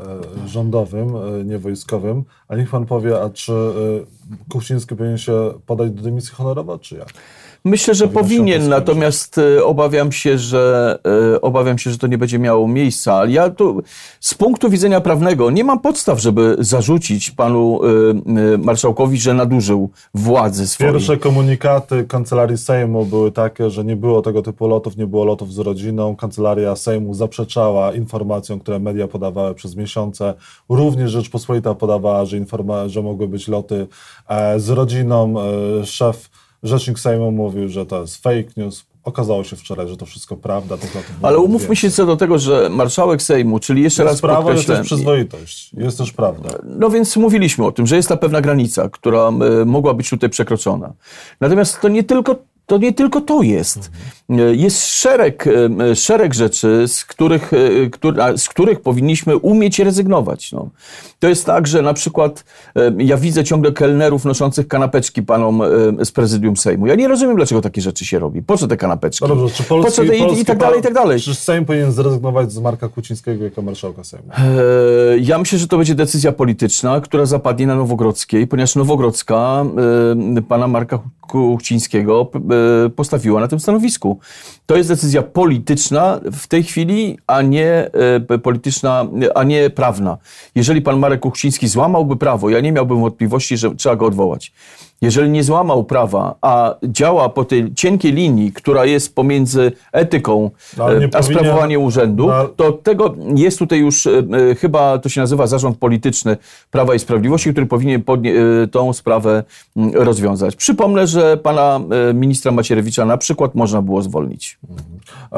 rządowym, 0.46 1.16
e, 1.16 1.44
nie 1.44 1.58
wojskowym. 1.58 2.24
A 2.48 2.56
niech 2.56 2.70
pan 2.70 2.86
powie, 2.86 3.22
a 3.22 3.30
czy 3.30 3.52
e, 3.52 4.50
Kuchciński 4.52 4.96
powinien 4.96 5.18
się 5.18 5.52
podać 5.66 5.90
do 5.90 6.02
dymisji 6.02 6.34
honorowo, 6.34 6.78
czy 6.78 6.96
jak? 6.96 7.08
Myślę, 7.64 7.94
że 7.94 8.08
powinien, 8.08 8.68
natomiast 8.68 9.38
e, 9.38 9.64
obawiam 9.64 10.12
się, 10.12 10.38
że 10.38 10.98
e, 11.34 11.40
obawiam 11.40 11.78
się, 11.78 11.90
że 11.90 11.98
to 11.98 12.06
nie 12.06 12.18
będzie 12.18 12.38
miało 12.38 12.68
miejsca. 12.68 13.14
Ale 13.14 13.30
ja 13.30 13.50
tu 13.50 13.82
z 14.20 14.34
punktu 14.34 14.70
widzenia 14.70 15.00
prawnego 15.00 15.50
nie 15.50 15.64
mam 15.64 15.80
podstaw, 15.80 16.20
żeby 16.20 16.56
zarzucić 16.58 17.30
panu 17.30 17.80
e, 17.84 18.58
marszałkowi, 18.58 19.18
że 19.18 19.34
nadużył 19.34 19.90
władzy 20.14 20.68
swojej. 20.68 20.92
Pierwsze 20.92 21.16
komunikaty 21.16 22.04
Kancelarii 22.04 22.58
Sejmu 22.58 23.04
były 23.04 23.32
takie, 23.32 23.70
że 23.70 23.84
nie 23.84 23.96
było 23.96 24.22
tego 24.22 24.42
typu 24.42 24.66
lotów, 24.66 24.96
nie 24.96 25.06
było 25.06 25.24
lotów 25.24 25.52
z 25.52 25.58
rodziną. 25.58 26.16
Kancelaria 26.16 26.76
Sejmu 26.76 27.14
zaprzeczała 27.14 27.92
informacjom, 27.92 28.60
które 28.60 28.78
media 28.78 29.08
podawały 29.08 29.54
przez 29.54 29.76
miesiące. 29.76 30.34
Również 30.68 31.10
Rzeczpospolita 31.10 31.74
podawała, 31.74 32.24
że, 32.24 32.40
informa- 32.40 32.88
że 32.88 33.02
mogły 33.02 33.28
być 33.28 33.48
loty 33.48 33.86
e, 34.28 34.60
z 34.60 34.68
rodziną. 34.68 35.34
E, 35.80 35.86
szef, 35.86 36.30
rzecznik 36.62 36.98
Sejmu 36.98 37.32
mówił, 37.32 37.68
że 37.68 37.86
to 37.86 38.00
jest 38.00 38.22
fake 38.22 38.50
news. 38.56 38.84
Okazało 39.04 39.44
się 39.44 39.56
wczoraj, 39.56 39.88
że 39.88 39.96
to 39.96 40.06
wszystko 40.06 40.36
prawda. 40.36 40.76
Było 40.76 40.88
Ale 41.22 41.38
umówmy 41.38 41.68
więcej. 41.68 41.76
się 41.76 41.90
co 41.90 42.06
do 42.06 42.16
tego, 42.16 42.38
że 42.38 42.68
marszałek 42.70 43.22
Sejmu, 43.22 43.58
czyli 43.58 43.82
jeszcze 43.82 44.04
raz 44.04 44.12
Jest 44.12 44.22
prawo, 44.22 44.40
jest 44.40 44.46
podkreślę, 44.46 44.76
też 44.76 44.86
przyzwoitość. 44.86 45.70
Jest 45.74 45.98
też 45.98 46.12
prawda. 46.12 46.48
No 46.64 46.90
więc 46.90 47.16
mówiliśmy 47.16 47.66
o 47.66 47.72
tym, 47.72 47.86
że 47.86 47.96
jest 47.96 48.08
ta 48.08 48.16
pewna 48.16 48.40
granica, 48.40 48.88
która 48.88 49.28
e, 49.28 49.64
mogła 49.64 49.94
być 49.94 50.10
tutaj 50.10 50.30
przekroczona. 50.30 50.92
Natomiast 51.40 51.80
to 51.80 51.88
nie 51.88 52.04
tylko 52.04 52.36
to, 52.66 52.78
nie 52.78 52.92
tylko 52.92 53.20
to 53.20 53.42
jest. 53.42 53.90
E, 54.30 54.54
Jest 54.54 54.86
szereg, 54.86 55.46
e, 55.90 55.96
szereg 55.96 56.34
rzeczy, 56.34 56.84
z 56.88 57.04
których, 57.04 57.50
e, 57.52 58.38
z 58.38 58.48
których 58.48 58.80
powinniśmy 58.80 59.36
umieć 59.36 59.78
rezygnować. 59.78 60.52
No. 60.52 60.68
To 61.18 61.28
jest 61.28 61.46
tak, 61.46 61.66
że 61.66 61.82
na 61.82 61.94
przykład 61.94 62.44
e, 62.76 62.92
ja 62.98 63.16
widzę 63.16 63.44
ciągle 63.44 63.72
kelnerów 63.72 64.24
noszących 64.24 64.68
kanapeczki 64.68 65.22
panom 65.22 65.62
z 66.04 66.12
prezydium 66.12 66.56
Sejmu. 66.56 66.86
Ja 66.86 66.94
nie 66.94 67.08
rozumiem, 67.08 67.36
dlaczego 67.36 67.60
takie 67.60 67.80
rzeczy 67.80 68.04
się 68.04 68.18
robi. 68.18 68.42
Po 68.42 68.58
co 68.58 68.68
te 68.68 68.76
kanapeczki? 68.76 69.24
No 69.28 69.34
dobrze, 69.36 69.54
czy 69.54 69.62
po 69.62 69.68
Polski, 69.68 69.92
co 69.92 70.04
te, 70.04 70.16
i, 70.16 70.40
I 70.40 70.44
tak 70.44 70.58
dalej, 70.58 70.80
i 70.80 70.82
tak 70.82 70.94
dalej. 70.94 71.20
Czy 71.20 71.34
Sejm 71.34 71.64
powinien 71.64 71.92
zrezygnować 71.92 72.52
z 72.52 72.58
Marka 72.58 72.88
Kucińskiego 72.88 73.44
jako 73.44 73.62
marszałka 73.62 74.04
Sejmu? 74.04 74.28
Ja 75.20 75.38
myślę, 75.38 75.58
że 75.58 75.68
to 75.68 75.76
będzie 75.76 75.94
decyzja 75.94 76.32
polityczna, 76.32 77.00
która 77.00 77.26
zapadnie 77.26 77.66
na 77.66 77.74
Nowogrodzkiej, 77.76 78.46
ponieważ 78.46 78.76
Nowogrodzka 78.76 79.64
pana 80.48 80.68
Marka 80.68 80.98
Kuchcińskiego 81.20 82.30
e, 82.34 82.51
postawiła 82.96 83.40
na 83.40 83.48
tym 83.48 83.60
stanowisku. 83.60 84.18
To 84.66 84.76
jest 84.76 84.88
decyzja 84.88 85.22
polityczna 85.22 86.20
w 86.32 86.46
tej 86.46 86.62
chwili, 86.62 87.18
a 87.26 87.42
nie 87.42 87.90
e, 88.28 88.38
polityczna, 88.38 89.06
a 89.34 89.44
nie 89.44 89.70
prawna. 89.70 90.18
Jeżeli 90.54 90.82
pan 90.82 90.98
Marek 90.98 91.20
Kuchciński 91.20 91.68
złamałby 91.68 92.16
prawo, 92.16 92.50
ja 92.50 92.60
nie 92.60 92.72
miałbym 92.72 93.00
wątpliwości, 93.00 93.56
że 93.56 93.74
trzeba 93.74 93.96
go 93.96 94.06
odwołać. 94.06 94.52
Jeżeli 95.02 95.30
nie 95.30 95.44
złamał 95.44 95.84
prawa, 95.84 96.34
a 96.42 96.74
działa 96.82 97.28
po 97.28 97.44
tej 97.44 97.74
cienkiej 97.74 98.12
linii, 98.12 98.52
która 98.52 98.84
jest 98.84 99.14
pomiędzy 99.14 99.72
etyką 99.92 100.50
No, 100.78 100.94
e, 100.94 101.08
a 101.12 101.22
sprawowaniem 101.22 101.82
urzędu, 101.82 102.26
no, 102.26 102.48
to 102.48 102.72
tego 102.72 103.14
jest 103.36 103.58
tutaj 103.58 103.80
już, 103.80 104.06
e, 104.06 104.10
e, 104.50 104.54
chyba 104.54 104.98
to 104.98 105.08
się 105.08 105.20
nazywa 105.20 105.46
zarząd 105.46 105.78
polityczny 105.78 106.36
Prawa 106.70 106.94
i 106.94 106.98
Sprawiedliwości, 106.98 107.50
który 107.50 107.66
powinien 107.66 108.02
tą 108.70 108.92
sprawę 108.92 109.44
m, 109.76 109.90
rozwiązać. 109.94 110.56
Przypomnę, 110.56 111.06
że 111.06 111.36
pana 111.36 111.80
ministra 112.14 112.52
Macierewicza 112.52 113.04
na 113.04 113.16
przykład 113.16 113.54
można 113.54 113.82
było 113.82 114.02
zwolnić. 114.02 114.58
A 114.70 114.91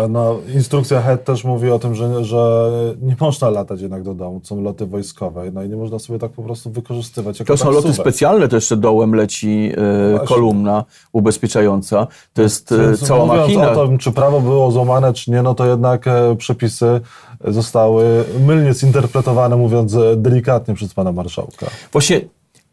No, 0.09 0.39
instrukcja 0.55 1.01
HED 1.01 1.25
też 1.25 1.45
mówi 1.45 1.71
o 1.71 1.79
tym, 1.79 1.95
że, 1.95 2.25
że 2.25 2.71
nie 3.03 3.17
można 3.21 3.51
latać 3.51 3.81
jednak 3.81 4.03
do 4.03 4.15
domu, 4.15 4.41
są 4.43 4.63
loty 4.63 4.87
wojskowe, 4.87 5.51
no 5.53 5.63
i 5.63 5.69
nie 5.69 5.77
można 5.77 5.99
sobie 5.99 6.19
tak 6.19 6.31
po 6.31 6.43
prostu 6.43 6.71
wykorzystywać. 6.71 7.39
To 7.47 7.57
są 7.57 7.71
loty 7.71 7.93
specjalne, 7.93 8.49
to 8.49 8.57
jeszcze 8.57 8.77
dołem 8.77 9.15
leci 9.15 9.73
e, 9.77 10.11
właśnie. 10.11 10.29
kolumna 10.29 10.85
ubezpieczająca. 11.13 12.07
To 12.33 12.43
jest 12.43 12.73
e, 12.73 12.97
cała 12.97 13.27
mówiąc 13.27 13.41
machina. 13.41 13.73
o 13.73 13.87
tym, 13.87 13.99
czy 13.99 14.13
prawo 14.13 14.41
było 14.41 14.71
złamane, 14.71 15.13
czy 15.13 15.31
nie, 15.31 15.43
no 15.43 15.55
to 15.55 15.67
jednak 15.67 16.07
e, 16.07 16.37
przepisy 16.37 17.01
zostały 17.45 18.25
mylnie 18.47 18.75
zinterpretowane, 18.75 19.57
mówiąc 19.57 19.95
e, 19.95 20.17
delikatnie 20.17 20.75
przez 20.75 20.95
pana 20.95 21.13
marszałka. 21.13 21.67
Właśnie 21.93 22.21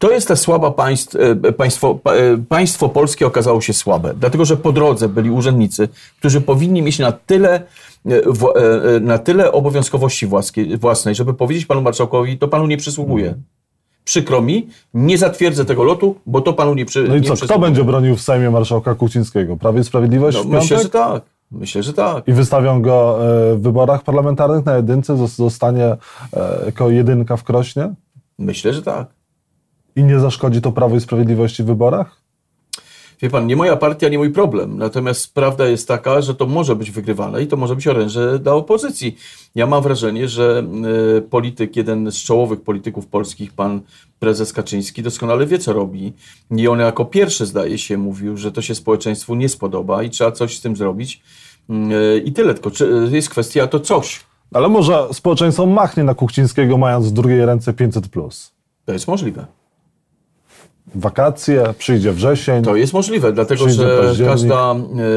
to 0.02 0.10
jest 0.10 0.28
ta 0.28 0.36
słaba 0.36 0.70
państw, 0.70 1.16
e, 1.44 1.52
państwo, 1.52 1.94
pa- 1.94 2.12
e, 2.14 2.38
państwo 2.48 2.88
polskie 2.88 3.26
okazało 3.26 3.60
się 3.60 3.72
słabe, 3.72 4.14
dlatego 4.20 4.44
że 4.44 4.56
po 4.56 4.72
drodze 4.72 5.08
byli 5.08 5.30
urzędnicy, 5.30 5.88
którzy 6.18 6.40
powinni 6.40 6.82
mieć 6.82 6.98
na 6.98 7.12
tyle, 7.12 7.62
e, 8.06 9.00
na 9.00 9.18
tyle 9.18 9.52
obowiązkowości 9.52 10.26
własnej, 10.80 11.14
żeby 11.14 11.34
powiedzieć 11.34 11.66
panu 11.66 11.82
marszałkowi, 11.82 12.38
to 12.38 12.48
panu 12.48 12.66
nie 12.66 12.76
przysługuje. 12.76 13.34
Przykro 14.04 14.42
mi, 14.42 14.68
nie 14.94 15.18
zatwierdzę 15.18 15.64
tego 15.64 15.82
lotu, 15.82 16.14
bo 16.26 16.40
to 16.40 16.52
panu 16.52 16.74
nie, 16.74 16.84
przy, 16.86 17.02
No 17.08 17.16
i 17.16 17.18
co, 17.22 17.24
przysługuje. 17.24 17.48
kto 17.48 17.58
będzie 17.58 17.84
bronił 17.84 18.16
w 18.16 18.20
Sejmie 18.22 18.50
marszałka 18.50 18.94
Kucińskiego? 18.94 19.56
Prawie 19.56 19.80
i 19.80 19.84
Sprawiedliwość 19.84 20.36
No, 20.36 20.42
w 20.44 20.46
piątek? 20.46 20.62
myślę, 20.62 20.82
że 20.82 20.88
tak. 20.88 21.22
Myślę, 21.50 21.82
że 21.82 21.92
tak. 21.92 22.28
I 22.28 22.32
wystawią 22.32 22.82
go 22.82 23.18
w 23.56 23.60
wyborach 23.62 24.02
parlamentarnych 24.02 24.64
na 24.66 24.76
jedynce, 24.76 25.14
zos- 25.14 25.36
zostanie 25.36 25.96
jako 26.66 26.90
jedynka 26.90 27.36
w 27.36 27.44
Krośnie? 27.44 27.94
Myślę, 28.38 28.72
że 28.72 28.82
tak. 28.82 29.06
I 29.96 30.04
nie 30.04 30.20
zaszkodzi 30.20 30.60
to 30.60 30.72
Prawo 30.72 30.96
i 30.96 31.00
Sprawiedliwości 31.00 31.62
w 31.62 31.66
wyborach? 31.66 32.22
Wie 33.22 33.30
pan, 33.30 33.46
nie 33.46 33.56
moja 33.56 33.76
partia, 33.76 34.08
nie 34.08 34.18
mój 34.18 34.30
problem. 34.30 34.78
Natomiast 34.78 35.34
prawda 35.34 35.66
jest 35.66 35.88
taka, 35.88 36.20
że 36.20 36.34
to 36.34 36.46
może 36.46 36.76
być 36.76 36.90
wygrywane 36.90 37.42
i 37.42 37.46
to 37.46 37.56
może 37.56 37.76
być 37.76 37.86
oręże 37.86 38.38
dla 38.38 38.54
opozycji. 38.54 39.16
Ja 39.54 39.66
mam 39.66 39.82
wrażenie, 39.82 40.28
że 40.28 40.64
y, 41.18 41.22
polityk, 41.22 41.76
jeden 41.76 42.12
z 42.12 42.16
czołowych 42.16 42.60
polityków 42.60 43.06
polskich, 43.06 43.52
pan 43.52 43.80
prezes 44.18 44.52
Kaczyński, 44.52 45.02
doskonale 45.02 45.46
wie, 45.46 45.58
co 45.58 45.72
robi. 45.72 46.12
I 46.50 46.68
on 46.68 46.78
jako 46.78 47.04
pierwszy, 47.04 47.46
zdaje 47.46 47.78
się, 47.78 47.98
mówił, 47.98 48.36
że 48.36 48.52
to 48.52 48.62
się 48.62 48.74
społeczeństwu 48.74 49.34
nie 49.34 49.48
spodoba 49.48 50.02
i 50.02 50.10
trzeba 50.10 50.32
coś 50.32 50.58
z 50.58 50.60
tym 50.60 50.76
zrobić. 50.76 51.22
Y, 51.70 52.22
I 52.24 52.32
tyle, 52.32 52.54
tylko 52.54 52.70
czy, 52.70 53.08
jest 53.12 53.30
kwestia 53.30 53.66
to 53.66 53.80
coś. 53.80 54.20
Ale 54.54 54.68
może 54.68 55.08
społeczeństwo 55.12 55.66
machnie 55.66 56.04
na 56.04 56.14
Kuchcińskiego, 56.14 56.78
mając 56.78 57.08
w 57.08 57.12
drugiej 57.12 57.46
ręce 57.46 57.72
500+. 57.72 58.08
Plus. 58.08 58.52
To 58.84 58.92
jest 58.92 59.08
możliwe. 59.08 59.61
Wakacje, 60.94 61.64
przyjdzie 61.78 62.12
wrzesień. 62.12 62.64
To 62.64 62.76
jest 62.76 62.92
możliwe, 62.92 63.32
dlatego 63.32 63.68
że 63.68 64.14
każda 64.24 64.74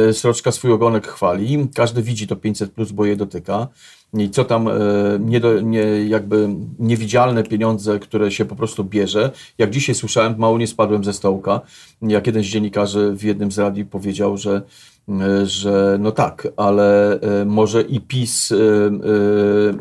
e, 0.09 0.13
sroczka 0.13 0.51
swój 0.51 0.71
ogonek 0.71 1.07
chwali, 1.07 1.67
każdy 1.75 2.01
widzi 2.01 2.27
to 2.27 2.35
500 2.35 2.71
plus, 2.71 2.91
bo 2.91 3.05
je 3.05 3.15
dotyka. 3.15 3.67
I 4.13 4.29
co 4.29 4.45
tam 4.45 4.67
e, 4.67 4.71
nie, 5.19 5.41
nie, 5.63 6.05
jakby 6.07 6.49
niewidzialne 6.79 7.43
pieniądze, 7.43 7.99
które 7.99 8.31
się 8.31 8.45
po 8.45 8.55
prostu 8.55 8.83
bierze. 8.83 9.31
Jak 9.57 9.69
dzisiaj 9.69 9.95
słyszałem, 9.95 10.35
mało 10.37 10.57
nie 10.57 10.67
spadłem 10.67 11.03
ze 11.03 11.13
stołka, 11.13 11.61
jak 12.01 12.27
jeden 12.27 12.43
z 12.43 12.45
dziennikarzy 12.45 13.13
w 13.15 13.23
jednym 13.23 13.51
z 13.51 13.59
radii 13.59 13.85
powiedział, 13.85 14.37
że, 14.37 14.61
e, 15.09 15.45
że 15.45 15.97
no 15.99 16.11
tak, 16.11 16.47
ale 16.57 17.19
może 17.45 17.81
i 17.81 18.01
PiS 18.01 18.53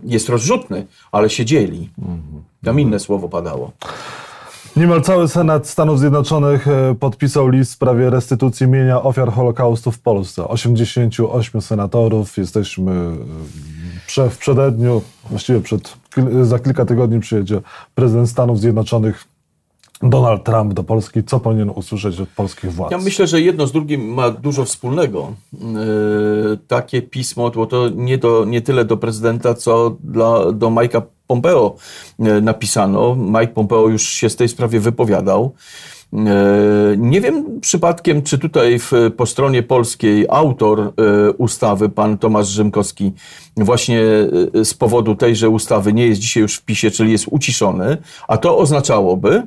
jest 0.04 0.28
rozrzutny, 0.28 0.86
ale 1.12 1.30
się 1.30 1.44
dzieli. 1.44 1.90
Tam 2.64 2.80
inne 2.80 2.98
słowo 2.98 3.28
padało. 3.28 3.72
Niemal 4.76 5.02
cały 5.02 5.28
Senat 5.28 5.66
Stanów 5.66 5.98
Zjednoczonych 5.98 6.68
e, 6.68 6.94
podpisał 7.00 7.48
list 7.48 7.70
w 7.70 7.74
sprawie 7.74 8.10
restytucji 8.10 8.68
mienia 8.68 9.02
ofiar 9.02 9.32
Holokaustu 9.32 9.92
w 9.92 9.98
Polsce. 9.98 10.48
88 10.48 11.60
senatorów. 11.60 12.38
Jesteśmy 12.38 12.92
e, 14.18 14.30
w 14.30 14.38
przededniu, 14.38 15.02
właściwie 15.30 15.60
przed, 15.60 15.96
za 16.42 16.58
kilka 16.58 16.84
tygodni 16.84 17.20
przyjedzie 17.20 17.60
prezydent 17.94 18.30
Stanów 18.30 18.60
Zjednoczonych 18.60 19.24
Donald 20.02 20.44
Trump 20.44 20.74
do 20.74 20.84
Polski. 20.84 21.24
Co 21.24 21.40
powinien 21.40 21.70
usłyszeć 21.70 22.20
od 22.20 22.28
polskich 22.28 22.72
władz? 22.72 22.90
Ja 22.90 22.98
myślę, 22.98 23.26
że 23.26 23.40
jedno 23.40 23.66
z 23.66 23.72
drugim 23.72 24.14
ma 24.14 24.30
dużo 24.30 24.64
wspólnego. 24.64 25.32
Yy, 25.52 26.58
takie 26.68 27.02
pismo, 27.02 27.50
bo 27.50 27.66
to 27.66 27.88
nie, 27.88 28.18
do, 28.18 28.44
nie 28.44 28.60
tyle 28.60 28.84
do 28.84 28.96
prezydenta, 28.96 29.54
co 29.54 29.96
dla, 30.00 30.52
do 30.52 30.66
Mike'a 30.66 31.02
Pompeo 31.26 31.76
yy, 32.18 32.42
napisano. 32.42 33.16
Mike 33.16 33.52
Pompeo 33.54 33.88
już 33.88 34.02
się 34.02 34.30
z 34.30 34.36
tej 34.36 34.48
sprawie 34.48 34.80
wypowiadał. 34.80 35.52
Yy, 36.12 36.22
Nie 36.98 37.20
wiem 37.20 37.60
przypadkiem, 37.60 38.22
czy 38.22 38.38
tutaj 38.38 38.78
w, 38.78 38.92
po 39.16 39.26
stronie 39.26 39.62
polskiej 39.62 40.26
autor 40.28 40.92
yy, 40.98 41.32
ustawy, 41.32 41.88
pan 41.88 42.18
Tomasz 42.18 42.48
Rzymkowski, 42.48 43.12
właśnie 43.56 44.00
z 44.64 44.74
powodu 44.74 45.14
tejże 45.14 45.48
ustawy 45.48 45.92
nie 45.92 46.06
jest 46.06 46.20
dzisiaj 46.20 46.42
już 46.42 46.56
w 46.56 46.64
PiSie, 46.64 46.90
czyli 46.90 47.12
jest 47.12 47.24
uciszony, 47.30 47.96
a 48.28 48.36
to 48.36 48.58
oznaczałoby, 48.58 49.46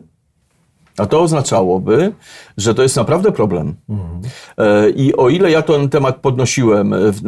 a 0.97 1.05
to 1.05 1.21
oznaczałoby, 1.21 2.13
że 2.57 2.75
to 2.75 2.83
jest 2.83 2.95
naprawdę 2.95 3.31
problem. 3.31 3.75
E, 4.57 4.89
I 4.89 5.15
o 5.15 5.29
ile 5.29 5.51
ja 5.51 5.61
ten 5.61 5.89
temat 5.89 6.15
podnosiłem 6.15 6.93
w, 7.11 7.23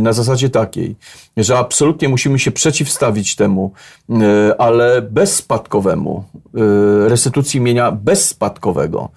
na, 0.00 0.12
zasadzie 0.12 0.50
takiej, 0.50 0.96
że 1.36 1.58
absolutnie 1.58 2.08
musimy 2.08 2.38
się 2.38 2.50
przeciwstawić 2.50 3.36
temu, 3.36 3.72
e, 4.10 4.60
ale 4.60 5.02
bezspadkowemu, 5.02 6.24
e, 7.04 7.08
restytucji 7.08 7.60
mienia 7.60 7.92
bezspadkowego. 7.92 9.08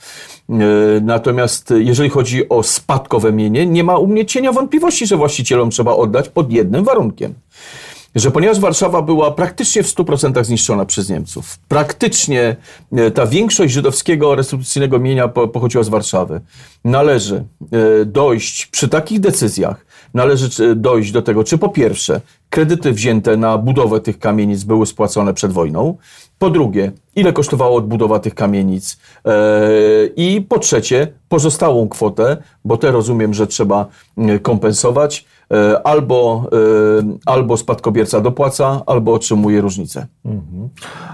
E, 0.50 0.54
Natomiast 1.02 1.74
jeżeli 1.78 2.10
chodzi 2.10 2.50
o 2.50 2.64
spadkowe 2.64 3.32
mienie, 3.32 3.66
nie 3.66 3.84
ma 3.84 3.98
u 3.98 4.08
mnie 4.08 4.26
cienia 4.26 4.52
wątpliwości, 4.52 5.08
że 5.08 5.18
właścicielom 5.18 5.70
trzeba 5.70 5.96
oddać 5.96 6.30
pod 6.30 6.52
jednym 6.52 6.84
warunkiem 6.84 7.34
że 8.16 8.32
ponieważ 8.32 8.60
Warszawa 8.60 9.02
była 9.02 9.32
praktycznie 9.32 9.84
w 9.84 9.88
100% 9.88 10.44
zniszczona 10.44 10.86
przez 10.86 11.10
Niemców, 11.10 11.60
praktycznie 11.68 12.56
e, 12.92 13.12
ta 13.12 13.26
większość 13.26 13.74
żydowskiego 13.74 14.36
restytucyjnego 14.36 15.00
mienia 15.00 15.28
po- 15.28 15.48
pochodziła 15.48 15.84
z 15.84 15.90
Warszawy, 15.90 16.42
należy 16.86 17.36
e, 17.72 18.06
dojść 18.06 18.66
przy 18.66 18.88
takich 18.88 19.20
decyzjach, 19.20 19.86
należy 20.14 20.64
e, 20.64 20.76
dojść 20.76 21.12
do 21.12 21.22
tego, 21.22 21.44
czy 21.44 21.58
po 21.58 21.70
pierwsze 21.70 22.22
kredyty 22.50 22.92
wzięte 22.92 23.38
na 23.38 23.58
budowę 23.58 24.02
tych 24.02 24.20
kamienic 24.20 24.64
były 24.64 24.86
spłacone 24.86 25.34
przed 25.34 25.52
wojną, 25.52 25.98
po 26.40 26.50
drugie, 26.50 26.92
ile 27.16 27.34
kosztowała 27.34 27.72
odbudowa 27.72 28.20
tych 28.20 28.36
kamienic 28.36 28.98
i 30.16 30.42
po 30.50 30.60
trzecie, 30.60 31.08
pozostałą 31.30 31.90
kwotę, 31.90 32.38
bo 32.66 32.78
te 32.78 32.92
rozumiem, 32.92 33.34
że 33.34 33.48
trzeba 33.48 33.86
kompensować, 34.42 35.26
albo, 35.84 36.50
e, 36.52 37.18
albo 37.26 37.58
spadkobierca 37.58 38.22
dopłaca, 38.22 38.82
albo 38.86 39.14
otrzymuje 39.14 39.62
różnicę. 39.62 40.08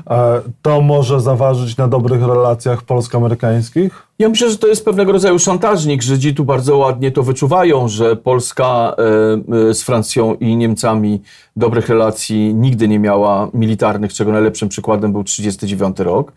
E, 0.09 0.41
To 0.61 0.81
może 0.81 1.21
zaważyć 1.21 1.77
na 1.77 1.87
dobrych 1.87 2.21
relacjach 2.21 2.83
polsko-amerykańskich? 2.83 4.09
Ja 4.19 4.29
myślę, 4.29 4.49
że 4.49 4.57
to 4.57 4.67
jest 4.67 4.85
pewnego 4.85 5.11
rodzaju 5.11 5.39
szantażnik. 5.39 6.01
Żydzi 6.01 6.35
tu 6.35 6.45
bardzo 6.45 6.77
ładnie 6.77 7.11
to 7.11 7.23
wyczuwają, 7.23 7.87
że 7.87 8.15
Polska 8.15 8.95
e, 8.97 9.69
e, 9.69 9.73
z 9.73 9.83
Francją 9.83 10.35
i 10.35 10.55
Niemcami 10.55 11.21
dobrych 11.55 11.89
relacji 11.89 12.55
nigdy 12.55 12.87
nie 12.87 12.99
miała 12.99 13.49
militarnych, 13.53 14.13
czego 14.13 14.31
najlepszym 14.31 14.69
przykładem 14.69 15.11
był 15.11 15.23
1939 15.23 15.99
rok. 15.99 16.31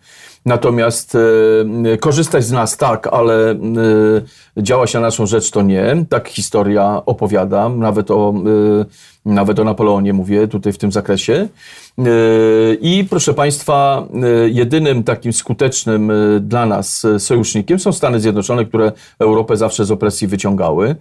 Natomiast 0.45 1.15
e, 1.15 1.97
korzystać 1.97 2.43
z 2.45 2.51
nas 2.51 2.77
tak, 2.77 3.07
ale 3.11 3.51
e, 3.51 3.55
działać 4.57 4.93
na 4.93 4.99
naszą 4.99 5.25
rzecz 5.25 5.51
to 5.51 5.61
nie. 5.61 6.05
Tak 6.09 6.29
historia 6.29 7.01
opowiada, 7.05 7.69
nawet 7.69 8.11
o, 8.11 8.33
e, 8.81 8.85
nawet 9.25 9.59
o 9.59 9.63
Napoleonie 9.63 10.13
mówię 10.13 10.47
tutaj 10.47 10.73
w 10.73 10.77
tym 10.77 10.91
zakresie. 10.91 11.47
I 12.81 13.05
proszę 13.09 13.33
Państwa, 13.33 14.07
jedynym 14.45 15.03
takim 15.03 15.33
skutecznym 15.33 16.11
dla 16.41 16.65
nas 16.65 17.07
sojusznikiem 17.17 17.79
są 17.79 17.91
Stany 17.91 18.19
Zjednoczone, 18.19 18.65
które 18.65 18.91
Europę 19.19 19.57
zawsze 19.57 19.85
z 19.85 19.91
opresji 19.91 20.27
wyciągały. 20.27 20.95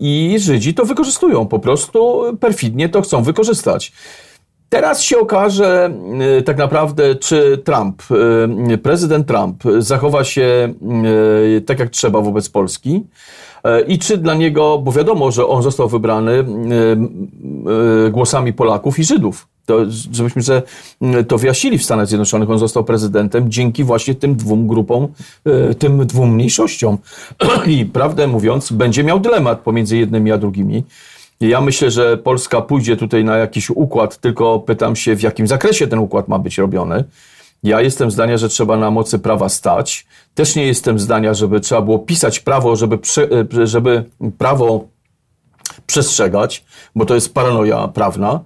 I 0.00 0.36
Żydzi 0.38 0.74
to 0.74 0.84
wykorzystują, 0.84 1.46
po 1.46 1.58
prostu 1.58 2.22
perfidnie 2.40 2.88
to 2.88 3.02
chcą 3.02 3.22
wykorzystać. 3.22 3.92
Teraz 4.70 5.02
się 5.02 5.18
okaże 5.18 5.90
y, 6.38 6.42
tak 6.42 6.58
naprawdę, 6.58 7.14
czy 7.14 7.58
Trump, 7.64 8.02
y, 8.72 8.78
prezydent 8.78 9.26
Trump 9.26 9.62
zachowa 9.78 10.24
się 10.24 10.74
y, 11.56 11.60
tak 11.60 11.78
jak 11.78 11.90
trzeba 11.90 12.20
wobec 12.20 12.48
Polski 12.48 13.04
i 13.88 13.98
czy 13.98 14.16
dla 14.16 14.34
niego, 14.34 14.78
bo 14.78 14.92
wiadomo, 14.92 15.30
że 15.30 15.46
on 15.46 15.62
został 15.62 15.88
wybrany 15.88 16.44
głosami 18.10 18.52
Polaków 18.52 18.98
i 18.98 19.04
Żydów. 19.04 19.48
To, 19.66 19.78
żebyśmy 20.12 20.42
że 20.42 20.62
to 21.28 21.38
wyjaśnili 21.38 21.78
w 21.78 21.84
Stanach 21.84 22.06
Zjednoczonych, 22.06 22.50
on 22.50 22.58
został 22.58 22.84
prezydentem 22.84 23.50
dzięki 23.50 23.84
właśnie 23.84 24.14
tym 24.14 24.34
dwóm 24.36 24.66
grupom, 24.66 25.08
tym 25.78 26.06
dwóm 26.06 26.34
mniejszościom. 26.34 26.98
I 27.66 27.86
prawdę 27.86 28.26
mówiąc, 28.26 28.72
będzie 28.72 29.04
miał 29.04 29.20
dylemat 29.20 29.60
pomiędzy 29.60 29.96
jednymi 29.96 30.32
a 30.32 30.38
drugimi. 30.38 30.84
Ja 31.40 31.60
myślę, 31.60 31.90
że 31.90 32.16
Polska 32.16 32.60
pójdzie 32.60 32.96
tutaj 32.96 33.24
na 33.24 33.36
jakiś 33.36 33.70
układ, 33.70 34.18
tylko 34.18 34.58
pytam 34.58 34.96
się, 34.96 35.16
w 35.16 35.22
jakim 35.22 35.46
zakresie 35.46 35.86
ten 35.86 35.98
układ 35.98 36.28
ma 36.28 36.38
być 36.38 36.58
robiony. 36.58 37.04
Ja 37.62 37.80
jestem 37.80 38.10
zdania, 38.10 38.38
że 38.38 38.48
trzeba 38.48 38.76
na 38.76 38.90
mocy 38.90 39.18
prawa 39.18 39.48
stać. 39.48 40.06
Też 40.34 40.56
nie 40.56 40.66
jestem 40.66 40.98
zdania, 40.98 41.34
żeby 41.34 41.60
trzeba 41.60 41.80
było 41.82 41.98
pisać 41.98 42.40
prawo, 42.40 42.76
żeby, 42.76 42.98
prze, 42.98 43.28
żeby 43.62 44.04
prawo 44.38 44.88
przestrzegać, 45.86 46.64
bo 46.94 47.04
to 47.04 47.14
jest 47.14 47.34
paranoja 47.34 47.88
prawna. 47.88 48.40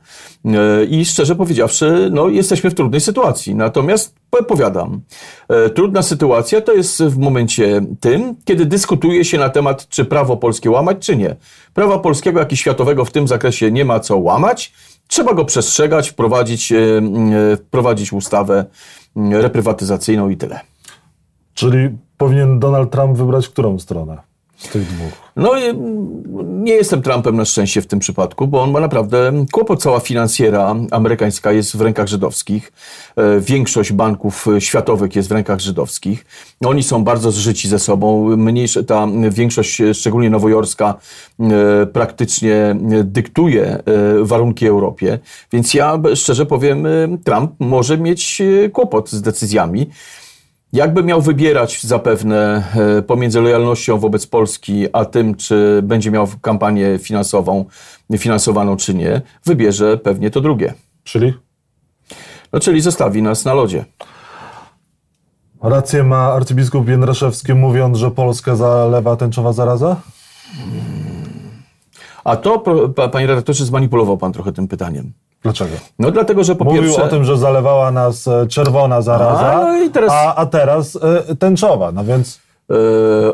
E, 0.44 0.84
I 0.84 1.04
szczerze 1.04 1.34
powiedziawszy, 1.36 2.08
no, 2.12 2.28
jesteśmy 2.28 2.70
w 2.70 2.74
trudnej 2.74 3.00
sytuacji. 3.00 3.54
Natomiast 3.54 4.14
powiadam, 4.48 5.00
e, 5.48 5.70
trudna 5.70 6.02
sytuacja 6.02 6.60
to 6.60 6.72
jest 6.72 7.02
w 7.02 7.18
momencie 7.18 7.80
tym, 8.00 8.36
kiedy 8.44 8.66
dyskutuje 8.66 9.24
się 9.24 9.38
na 9.38 9.48
temat, 9.48 9.88
czy 9.88 10.04
prawo 10.04 10.36
polskie 10.36 10.70
łamać, 10.70 11.06
czy 11.06 11.16
nie. 11.16 11.36
Prawa 11.74 11.98
polskiego, 11.98 12.40
jak 12.40 12.52
i 12.52 12.56
światowego 12.56 13.04
w 13.04 13.10
tym 13.10 13.28
zakresie 13.28 13.70
nie 13.70 13.84
ma 13.84 14.00
co 14.00 14.18
łamać. 14.18 14.72
Trzeba 15.06 15.34
go 15.34 15.44
przestrzegać, 15.44 16.10
wprowadzić, 16.10 16.72
e, 16.72 16.76
wprowadzić 17.56 18.12
ustawę 18.12 18.64
reprywatyzacyjną 19.16 20.28
i 20.28 20.36
tyle. 20.36 20.60
Czyli 21.54 21.90
powinien 22.16 22.58
Donald 22.58 22.90
Trump 22.90 23.16
wybrać 23.16 23.48
którą 23.48 23.78
stronę 23.78 24.18
z 24.56 24.68
tych 24.68 24.86
dwóch? 24.86 25.24
No, 25.36 25.52
nie 26.44 26.72
jestem 26.72 27.02
Trumpem 27.02 27.36
na 27.36 27.44
szczęście 27.44 27.82
w 27.82 27.86
tym 27.86 27.98
przypadku, 27.98 28.46
bo 28.46 28.62
on 28.62 28.70
ma 28.70 28.80
naprawdę 28.80 29.32
kłopot. 29.52 29.82
Cała 29.82 30.00
finansjera 30.00 30.74
amerykańska 30.90 31.52
jest 31.52 31.76
w 31.76 31.80
rękach 31.80 32.08
żydowskich. 32.08 32.72
E, 33.16 33.40
Większość 33.40 33.92
banków 33.92 34.46
światowych 34.58 35.16
jest 35.16 35.28
w 35.28 35.32
rękach 35.32 35.60
żydowskich. 35.60 36.26
Oni 36.64 36.82
są 36.82 37.04
bardzo 37.04 37.30
zżyci 37.30 37.68
ze 37.68 37.78
sobą. 37.78 38.36
Mniejsze, 38.36 38.84
ta 38.84 39.08
większość, 39.30 39.82
szczególnie 39.92 40.30
nowojorska, 40.30 40.94
e, 41.40 41.86
praktycznie 41.86 42.76
dyktuje 43.04 43.64
e, 43.64 43.82
warunki 44.20 44.66
Europie. 44.66 45.18
Więc 45.52 45.74
ja 45.74 45.98
szczerze 46.14 46.46
powiem, 46.46 46.86
Trump 47.24 47.52
może 47.58 47.98
mieć 47.98 48.42
kłopot 48.72 49.10
z 49.10 49.22
decyzjami. 49.22 49.90
Jakby 50.74 51.02
miał 51.02 51.22
wybierać 51.22 51.82
zapewne 51.82 52.64
e, 52.98 53.02
pomiędzy 53.02 53.40
lojalnością 53.40 53.98
wobec 53.98 54.26
Polski, 54.26 54.86
a 54.92 55.04
tym, 55.04 55.34
czy 55.34 55.80
będzie 55.82 56.10
miał 56.10 56.28
kampanię 56.42 56.98
finansową, 56.98 57.64
finansowaną 58.18 58.76
czy 58.76 58.94
nie, 58.94 59.22
wybierze 59.44 59.98
pewnie 59.98 60.30
to 60.30 60.40
drugie. 60.40 60.74
Czyli 61.04 61.34
No, 62.52 62.60
czyli 62.60 62.80
zostawi 62.80 63.22
nas 63.22 63.44
na 63.44 63.54
lodzie. 63.54 63.84
rację 65.62 66.04
ma 66.04 66.32
arcybiskup 66.32 66.88
Jędraszewski 66.88 67.54
mówiąc, 67.54 67.98
że 67.98 68.10
Polskę 68.10 68.56
zalewa 68.56 69.16
tęczowa 69.16 69.52
zaraza? 69.52 69.96
A 72.24 72.36
to, 72.36 72.58
panie 73.12 73.26
redaktorze, 73.26 73.64
zmanipulował 73.64 74.18
pan 74.18 74.32
trochę 74.32 74.52
tym 74.52 74.68
pytaniem. 74.68 75.12
Dlaczego? 75.44 75.70
No 75.98 76.10
dlatego, 76.10 76.44
że 76.44 76.54
po 76.54 76.64
Mówił 76.64 76.82
pierwsze... 76.82 77.02
o 77.04 77.08
tym, 77.08 77.24
że 77.24 77.36
zalewała 77.38 77.90
nas 77.90 78.28
e, 78.28 78.46
czerwona 78.46 79.02
zaraza, 79.02 79.52
A, 79.52 79.72
no 79.72 79.90
teraz- 79.92 80.12
a, 80.12 80.34
a 80.34 80.46
teraz 80.46 80.98
e, 81.28 81.36
tęczowa, 81.36 81.92
no 81.92 82.04
więc 82.04 82.40
e, 82.70 82.74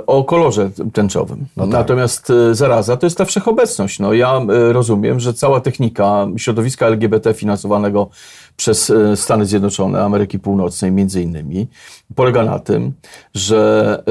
o 0.06 0.24
kolorze 0.24 0.70
tęczowym. 0.92 1.46
tak. 1.56 1.68
Natomiast 1.68 2.32
zaraza 2.52 2.96
to 2.96 3.06
jest 3.06 3.18
ta 3.18 3.24
wszechobecność. 3.24 3.98
No, 3.98 4.12
ja 4.12 4.40
rozumiem, 4.72 5.20
że 5.20 5.34
cała 5.34 5.60
technika 5.60 6.26
środowiska 6.36 6.86
LGBT 6.86 7.34
finansowanego 7.34 8.08
przez 8.56 8.92
Stany 9.14 9.46
Zjednoczone, 9.46 10.02
Ameryki 10.04 10.38
Północnej 10.38 10.92
między 10.92 11.22
innymi, 11.22 11.66
polega 12.14 12.44
na 12.44 12.58
tym, 12.58 12.92
że 13.34 14.02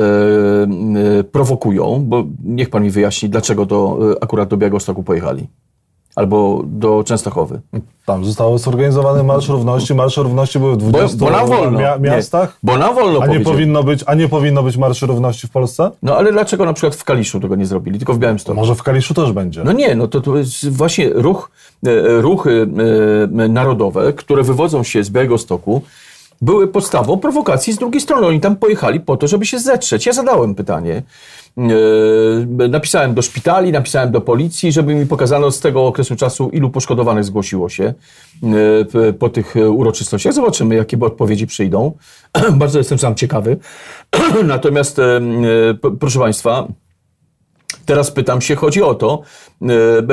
prowokują, 1.32 2.04
bo 2.06 2.24
niech 2.44 2.70
pan 2.70 2.84
mi 2.84 2.90
wyjaśni, 2.92 3.30
dlaczego 3.30 3.64
e, 3.64 4.24
akurat 4.24 4.50
do 4.50 4.58
Białegostoku 4.58 5.04
pojechali. 5.04 5.48
Albo 6.20 6.62
do 6.66 7.04
Częstochowy. 7.04 7.62
tam 8.06 8.26
został 8.26 8.58
zorganizowany 8.58 9.24
Marsz 9.24 9.50
Równości. 9.50 9.96
Marsze 9.96 10.24
Równości 10.24 10.60
były 10.60 10.72
w 10.74 10.78
Bo, 10.78 10.90
20 10.90 11.18
bo 11.18 11.32
nam 11.32 11.48
wolno. 11.48 11.80
mia- 11.80 12.00
miastach, 12.02 12.50
Nie, 12.64 12.72
bo 12.72 12.78
nam 12.78 12.96
wolno 12.96 13.20
a, 13.22 13.28
nie 13.28 13.40
powinno 13.40 13.84
być, 13.84 14.04
a 14.06 14.14
nie 14.16 14.30
powinno 14.30 14.64
być 14.64 14.78
Marszu 14.78 15.06
Równości 15.08 15.48
w 15.48 15.50
Polsce? 15.52 15.92
No 16.04 16.16
ale 16.18 16.32
dlaczego 16.32 16.66
na 16.66 16.74
przykład 16.74 16.96
w 16.96 17.04
Kaliszu 17.04 17.40
tego 17.40 17.56
nie 17.56 17.66
zrobili, 17.66 17.98
tylko 18.00 18.14
w 18.14 18.20
Białymstoku? 18.20 18.60
Może 18.60 18.76
w 18.76 18.84
Kaliszu 18.84 19.14
też 19.14 19.32
będzie. 19.32 19.64
No 19.64 19.72
nie, 19.72 19.96
no 19.96 20.08
to, 20.08 20.22
to 20.22 20.38
jest 20.38 20.70
właśnie 20.70 21.10
ruch, 21.14 21.52
e, 21.86 22.22
ruchy 22.22 22.68
e, 23.44 23.48
narodowe, 23.50 24.14
które 24.14 24.44
wywodzą 24.44 24.84
się 24.84 25.04
z 25.04 25.10
Białegostoku, 25.10 25.82
były 26.42 26.68
podstawą 26.68 27.18
prowokacji 27.18 27.74
z 27.74 27.78
drugiej 27.78 28.02
strony. 28.02 28.28
Oni 28.28 28.40
tam 28.40 28.56
pojechali 28.56 29.00
po 29.00 29.18
to, 29.18 29.28
żeby 29.28 29.46
się 29.46 29.60
zetrzeć. 29.60 30.06
Ja 30.06 30.14
zadałem 30.14 30.56
pytanie. 30.56 31.04
E, 31.58 32.68
Napisałem 32.70 33.14
do 33.14 33.22
szpitali, 33.22 33.72
napisałem 33.72 34.12
do 34.12 34.22
policji, 34.22 34.72
żeby 34.72 34.96
mi 34.96 35.06
pokazano 35.06 35.52
z 35.52 35.60
tego 35.60 35.88
okresu 35.88 36.16
czasu, 36.16 36.50
ilu 36.50 36.70
poszkodowanych 36.70 37.24
zgłosiło 37.24 37.70
się 37.70 37.94
e, 39.04 39.14
po 39.14 39.30
tych 39.30 39.56
uroczystościach. 39.70 40.34
Zobaczymy, 40.34 40.76
jakie 40.76 41.00
odpowiedzi 41.00 41.48
przyjdą. 41.48 41.92
Bardzo 42.52 42.78
jestem 42.78 43.00
sam 43.00 43.16
ciekawy. 43.16 43.58
Natomiast, 44.44 45.00
e, 45.00 45.22
proszę 46.00 46.20
Państwa, 46.20 46.68
Teraz 47.86 48.12
pytam 48.12 48.42
się, 48.42 48.56
chodzi 48.56 48.84
o 48.84 48.96
to, 48.96 49.22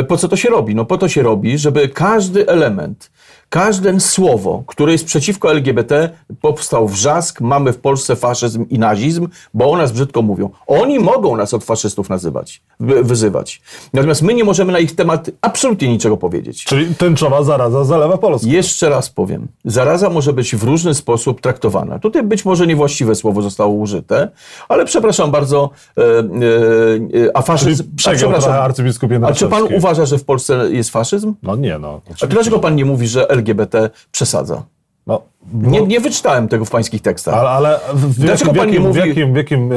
po 0.08 0.16
co 0.16 0.28
to 0.28 0.36
się 0.36 0.48
robi? 0.48 0.74
No 0.74 0.84
po 0.84 0.98
to 0.98 1.08
się 1.08 1.22
robi, 1.22 1.58
żeby 1.58 1.88
każdy 1.88 2.48
element, 2.48 3.10
Każde 3.48 4.00
słowo, 4.00 4.62
które 4.66 4.92
jest 4.92 5.04
przeciwko 5.04 5.50
LGBT, 5.50 6.10
powstał 6.40 6.88
wrzask, 6.88 7.40
mamy 7.40 7.72
w 7.72 7.78
Polsce 7.78 8.16
faszyzm 8.16 8.66
i 8.70 8.78
nazizm, 8.78 9.28
bo 9.54 9.70
o 9.70 9.76
nas 9.76 9.92
brzydko 9.92 10.22
mówią. 10.22 10.50
Oni 10.66 10.98
mogą 10.98 11.36
nas 11.36 11.54
od 11.54 11.64
faszystów 11.64 12.08
nazywać, 12.08 12.62
wy- 12.80 13.04
wyzywać. 13.04 13.62
Natomiast 13.92 14.22
my 14.22 14.34
nie 14.34 14.44
możemy 14.44 14.72
na 14.72 14.78
ich 14.78 14.94
temat 14.94 15.30
absolutnie 15.40 15.88
niczego 15.88 16.16
powiedzieć. 16.16 16.64
Czyli 16.64 16.94
tęczowa 16.94 17.42
zaraza 17.42 17.84
zalewa 17.84 18.18
Polskę. 18.18 18.48
Jeszcze 18.48 18.88
raz 18.88 19.10
powiem, 19.10 19.48
zaraza 19.64 20.10
może 20.10 20.32
być 20.32 20.56
w 20.56 20.62
różny 20.62 20.94
sposób 20.94 21.40
traktowana. 21.40 21.98
Tutaj 21.98 22.22
być 22.22 22.44
może 22.44 22.66
niewłaściwe 22.66 23.14
słowo 23.14 23.42
zostało 23.42 23.74
użyte, 23.74 24.30
ale 24.68 24.84
przepraszam 24.84 25.30
bardzo, 25.30 25.70
e, 25.98 26.02
e, 26.02 27.36
a 27.36 27.42
faszyzm... 27.42 27.84
A 28.06 28.14
przepraszam, 28.14 28.52
arcybiskup 28.52 29.10
a 29.22 29.32
czy 29.32 29.48
pan 29.48 29.62
uważa, 29.74 30.06
że 30.06 30.18
w 30.18 30.24
Polsce 30.24 30.72
jest 30.72 30.90
faszyzm? 30.90 31.34
No 31.42 31.56
nie, 31.56 31.78
no. 31.78 31.88
A 31.88 31.96
oczywiście. 31.96 32.26
dlaczego 32.26 32.58
pan 32.58 32.76
nie 32.76 32.84
mówi, 32.84 33.08
że 33.08 33.35
LGBT 33.36 33.90
przesadza? 34.12 34.62
No, 35.06 35.22
Nie, 35.54 35.80
nie 35.80 36.00
wyczytałem 36.00 36.48
tego 36.48 36.64
w 36.64 36.70
pańskich 36.70 37.02
tekstach. 37.02 37.34
ale, 37.34 37.48
ale 37.50 37.80
w, 37.94 38.14
w, 38.14 38.24
jakim, 38.24 38.48
w, 38.52 38.56
pan 38.56 38.68
nie 38.68 38.74
jakim, 38.74 38.82
w, 38.82 38.86
mówi- 38.96 39.08
jakim, 39.08 39.32
w, 39.32 39.36
jakim, 39.36 39.72
e, 39.72 39.76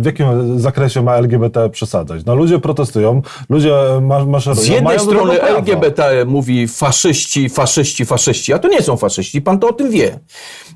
w 0.00 0.02
jakim 0.04 0.60
zakresie 0.60 1.02
ma 1.02 1.14
LGBT 1.16 1.70
przesadzać? 1.70 2.24
No 2.26 2.34
ludzie 2.34 2.58
protestują, 2.58 3.22
ludzie 3.48 3.74
ma, 4.02 4.24
maszerują. 4.24 4.62
Z 4.64 4.68
jednej 4.68 5.00
strony. 5.00 5.42
LGBT 5.42 6.24
mówi 6.26 6.68
faszyści, 6.68 7.48
faszyści, 7.48 8.04
faszyści, 8.04 8.52
a 8.52 8.58
to 8.58 8.68
nie 8.68 8.82
są 8.82 8.96
faszyści, 8.96 9.42
pan 9.42 9.58
to 9.58 9.68
o 9.68 9.72
tym 9.72 9.90
wie. 9.90 10.18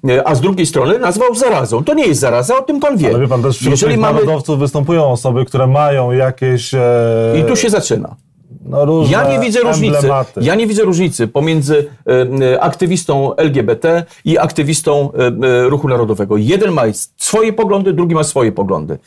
E, 0.09 0.29
A 0.29 0.35
z 0.35 0.41
drugiej 0.41 0.67
strony 0.67 0.99
nazwał 0.99 1.35
zarazą. 1.35 1.85
To 1.85 1.95
nie 1.95 2.07
jest 2.07 2.21
zaraza, 2.21 2.59
o 2.59 2.63
tym 2.63 2.81
pan 2.81 2.97
wie. 2.97 3.09
Ale 3.09 3.19
wie 3.21 3.29
pan, 3.29 3.43
też 3.43 3.57
wśród 3.57 3.71
Jeżeli 3.71 3.97
mamy... 3.97 4.15
narodowców 4.15 4.59
występują 4.59 5.05
osoby, 5.11 5.45
które 5.45 5.67
mają 5.67 6.13
jakieś 6.13 6.75
e, 6.75 6.81
I 7.41 7.45
tu 7.45 7.57
się 7.57 7.71
zaczyna. 7.71 8.17
No, 8.71 8.85
różne 8.85 9.13
Ja 9.13 9.29
nie 9.31 9.39
widzę 9.41 9.61
różnicy. 9.61 9.97
emblematy. 9.97 10.41
Ja 10.45 10.55
nie 10.55 10.67
widzę 10.67 10.83
różnicy 10.83 11.29
pomiędzy 11.29 11.89
e, 12.07 12.53
e, 12.53 12.61
aktywistą 12.61 13.37
LGBT 13.37 14.05
i 14.25 14.39
aktywistą 14.39 15.13
e, 15.13 15.69
ruchu 15.69 15.89
narodowego. 15.89 16.37
Jeden 16.37 16.73
ma 16.73 16.83
swoje 17.17 17.53
poglądy, 17.53 17.93
drugi 17.93 18.15
ma 18.15 18.25
swoje 18.25 18.53
poglądy. 18.53 18.99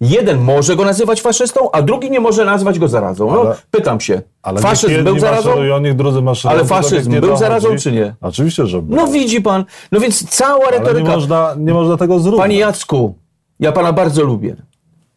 Jeden 0.00 0.38
może 0.40 0.76
go 0.76 0.84
nazywać 0.84 1.20
faszystą, 1.22 1.70
a 1.70 1.82
drugi 1.82 2.10
nie 2.10 2.20
może 2.20 2.44
nazwać 2.44 2.78
go 2.78 2.88
zarazą. 2.88 3.30
No, 3.32 3.40
Ale- 3.40 3.54
pytam 3.70 4.00
się, 4.00 4.22
Ale 4.42 4.60
faszyzm 4.60 5.04
był 5.04 5.18
zarazą? 5.18 5.48
maszerują, 5.48 5.80
niech 5.80 5.96
drudzy 5.96 6.22
maszerują. 6.22 6.58
Ale 6.60 6.68
tak 6.68 6.78
faszyzm 6.78 7.10
był 7.10 7.20
dochodzi. 7.20 7.40
zarazą, 7.40 7.68
czy 7.76 7.92
nie? 7.92 8.14
Oczywiście, 8.20 8.66
że 8.66 8.82
był. 8.82 8.96
No 8.96 9.06
widzi 9.06 9.40
pan, 9.42 9.64
no 9.92 10.00
więc 10.00 10.28
cała 10.30 10.66
Ale 10.66 10.78
nie 10.78 10.84
retoryka. 10.84 11.10
można, 11.10 11.54
nie 11.58 11.74
można 11.74 11.96
tego 11.96 12.18
zrównać. 12.20 12.40
Panie 12.40 12.58
Jacku, 12.58 13.14
ja 13.60 13.72
pana 13.72 13.92
bardzo 13.92 14.22
lubię. 14.24 14.56